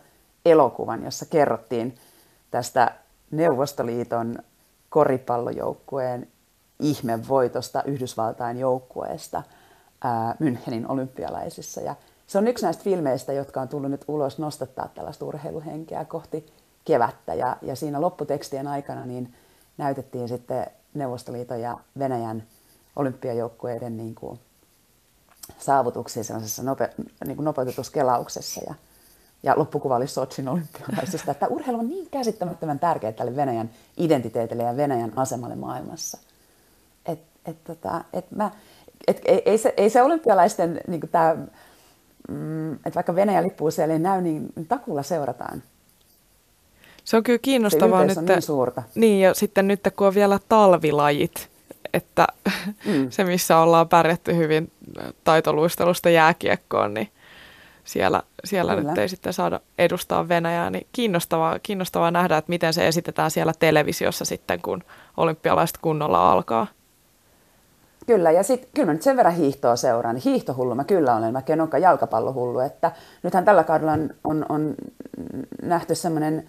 elokuvan, 0.45 1.03
jossa 1.03 1.25
kerrottiin 1.25 1.95
tästä 2.51 2.91
Neuvostoliiton 3.31 4.37
koripallojoukkueen 4.89 6.27
ihmevoitosta 6.79 7.83
Yhdysvaltain 7.83 8.57
joukkueesta 8.57 9.43
ää, 10.03 10.35
Münchenin 10.43 10.85
olympialaisissa. 10.87 11.81
Ja 11.81 11.95
se 12.27 12.37
on 12.37 12.47
yksi 12.47 12.65
näistä 12.65 12.83
filmeistä, 12.83 13.33
jotka 13.33 13.61
on 13.61 13.67
tullut 13.67 13.91
nyt 13.91 14.05
ulos 14.07 14.39
nostattaa 14.39 14.87
tällaista 14.95 15.25
urheiluhenkeä 15.25 16.05
kohti 16.05 16.45
kevättä. 16.85 17.33
Ja, 17.33 17.57
ja 17.61 17.75
siinä 17.75 18.01
lopputekstien 18.01 18.67
aikana 18.67 19.05
niin 19.05 19.33
näytettiin 19.77 20.27
sitten 20.27 20.67
Neuvostoliiton 20.93 21.61
ja 21.61 21.77
Venäjän 21.99 22.43
olympiajoukkueiden 22.95 23.97
niin 23.97 24.15
kuin, 24.15 24.39
saavutuksia 25.59 26.23
sellaisessa 26.23 26.63
nope, 26.63 26.89
niin 27.25 27.35
kuin 27.35 27.45
nopeutetussa 27.45 27.93
kelauksessa. 27.93 28.61
Ja, 28.67 28.75
ja 29.43 29.53
loppukuva 29.57 29.95
oli 29.95 30.07
Sotsin 30.07 30.47
olympialaisista, 30.47 31.31
että 31.31 31.47
urheilu 31.47 31.79
on 31.79 31.89
niin 31.89 32.07
käsittämättömän 32.11 32.79
tärkeä 32.79 33.11
tälle 33.11 33.35
Venäjän 33.35 33.69
identiteetille 33.97 34.63
ja 34.63 34.77
Venäjän 34.77 35.13
asemalle 35.15 35.55
maailmassa. 35.55 36.17
Et, 37.05 37.19
et, 37.45 37.63
tota, 37.63 38.03
et 38.13 38.31
mä, 38.31 38.51
et, 39.07 39.21
ei, 39.25 39.41
ei, 39.45 39.57
se, 39.57 39.73
ei 39.77 39.89
se 39.89 40.01
olympialaisten, 40.01 40.81
niin 40.87 41.01
tää, 41.11 41.35
mm, 42.29 42.73
että 42.73 42.95
vaikka 42.95 43.15
Venäjän 43.15 43.43
lippu 43.43 43.71
siellä 43.71 43.93
ei 43.93 43.99
näy, 43.99 44.21
niin 44.21 44.53
takulla 44.67 45.03
seurataan. 45.03 45.63
Se 47.03 47.17
on 47.17 47.23
kyllä 47.23 47.39
kiinnostavaa 47.39 48.01
se 48.01 48.07
nyt. 48.07 48.17
On 48.17 48.25
niin, 48.25 48.41
suurta. 48.41 48.83
niin, 48.95 49.21
ja 49.21 49.33
sitten 49.33 49.67
nyt 49.67 49.79
kun 49.97 50.07
on 50.07 50.15
vielä 50.15 50.39
talvilajit, 50.49 51.49
että 51.93 52.27
mm. 52.85 53.07
se 53.11 53.23
missä 53.23 53.57
ollaan 53.57 53.89
pärjätty 53.89 54.35
hyvin 54.35 54.71
taitoluistelusta 55.23 56.09
jääkiekkoon, 56.09 56.93
niin 56.93 57.09
siellä, 57.83 58.23
siellä 58.45 58.75
nyt 58.75 58.97
ei 58.97 59.09
sitten 59.09 59.33
saada 59.33 59.59
edustaa 59.77 60.27
Venäjää, 60.27 60.69
niin 60.69 60.87
kiinnostavaa, 60.91 61.59
kiinnostavaa 61.59 62.11
nähdä, 62.11 62.37
että 62.37 62.49
miten 62.49 62.73
se 62.73 62.87
esitetään 62.87 63.31
siellä 63.31 63.53
televisiossa 63.59 64.25
sitten, 64.25 64.61
kun 64.61 64.83
olympialaiset 65.17 65.77
kunnolla 65.77 66.31
alkaa. 66.31 66.67
Kyllä, 68.07 68.31
ja 68.31 68.43
sitten 68.43 68.69
kyllä 68.73 68.85
mä 68.85 68.93
nyt 68.93 69.01
sen 69.01 69.17
verran 69.17 69.35
hiihtoa 69.35 69.75
seuraan. 69.75 70.15
Hiihtohullu 70.15 70.75
mä 70.75 70.83
kyllä 70.83 71.15
olen, 71.15 71.33
mä 71.33 71.41
en 71.49 71.61
olekaan 71.61 71.81
jalkapallohullu. 71.81 72.59
Että 72.59 72.91
nythän 73.23 73.45
tällä 73.45 73.63
kaudella 73.63 73.91
on, 73.91 74.09
on, 74.23 74.45
on 74.49 74.75
nähty 75.61 75.95
semmoinen 75.95 76.43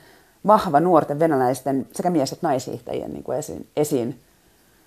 vahva 0.47 0.81
nuorten 0.81 1.19
venäläisten 1.19 1.87
sekä 1.93 2.11
mies- 2.11 2.33
että 2.33 2.47
naishiihtäjien 2.47 3.13
niin 3.13 3.25
kuin 3.25 3.39
esiin, 3.39 3.69
esiin 3.77 4.21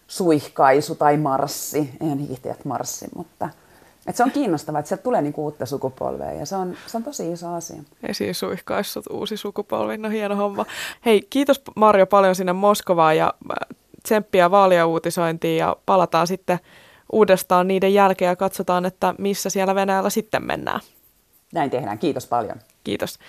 suihkaisu 0.07 0.95
tai 0.95 1.17
marssi. 1.17 1.89
Eihän 2.01 2.19
hiihtäjät 2.19 2.65
marssi, 2.65 3.07
mutta– 3.15 3.49
et 4.07 4.15
se 4.15 4.23
on 4.23 4.31
kiinnostavaa, 4.31 4.79
että 4.79 4.87
sieltä 4.87 5.03
tulee 5.03 5.21
niinku 5.21 5.43
uutta 5.43 5.65
sukupolvea 5.65 6.31
ja 6.31 6.45
se 6.45 6.55
on, 6.55 6.77
se 6.87 6.97
on 6.97 7.03
tosi 7.03 7.31
iso 7.31 7.53
asia. 7.53 7.81
Esiin 8.03 8.35
suihkaissut 8.35 9.05
uusi 9.09 9.37
sukupolvi, 9.37 9.97
no 9.97 10.09
hieno 10.09 10.35
homma. 10.35 10.65
Hei, 11.05 11.27
kiitos 11.29 11.61
Marjo 11.75 12.05
paljon 12.05 12.35
sinne 12.35 12.53
Moskovaan 12.53 13.17
ja 13.17 13.33
äh, 13.51 13.77
tsemppiä 14.03 14.51
vaalia 14.51 14.87
uutisointiin 14.87 15.57
ja 15.57 15.75
palataan 15.85 16.27
sitten 16.27 16.59
uudestaan 17.11 17.67
niiden 17.67 17.93
jälkeen 17.93 18.29
ja 18.29 18.35
katsotaan, 18.35 18.85
että 18.85 19.15
missä 19.17 19.49
siellä 19.49 19.75
Venäjällä 19.75 20.09
sitten 20.09 20.45
mennään. 20.45 20.79
Näin 21.53 21.69
tehdään. 21.69 21.99
Kiitos 21.99 22.27
paljon. 22.27 22.55
Kiitos. 22.83 23.19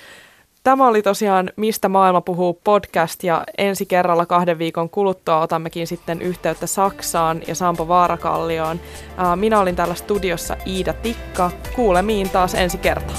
Tämä 0.69 0.87
oli 0.87 1.03
tosiaan 1.03 1.51
Mistä 1.57 1.89
maailma 1.89 2.21
puhuu 2.21 2.61
podcast 2.65 3.23
ja 3.23 3.45
ensi 3.59 3.87
kerralla 3.87 4.27
kahden 4.27 4.59
viikon 4.59 4.91
kuluttua 4.91 5.41
otammekin 5.41 5.87
sitten 5.87 6.23
yhteyttä 6.23 6.67
Saksaan 6.67 7.41
ja 7.47 7.55
Sampo 7.55 7.89
Vaarakallioon. 7.89 8.81
Minä 9.37 9.61
olin 9.61 9.77
täällä 9.77 9.95
studiossa 9.95 10.57
Iida 10.67 10.93
Tikka. 10.93 11.51
Kuulemiin 11.77 12.31
taas 12.31 12.55
ensi 12.55 12.79
kertaa. 12.79 13.17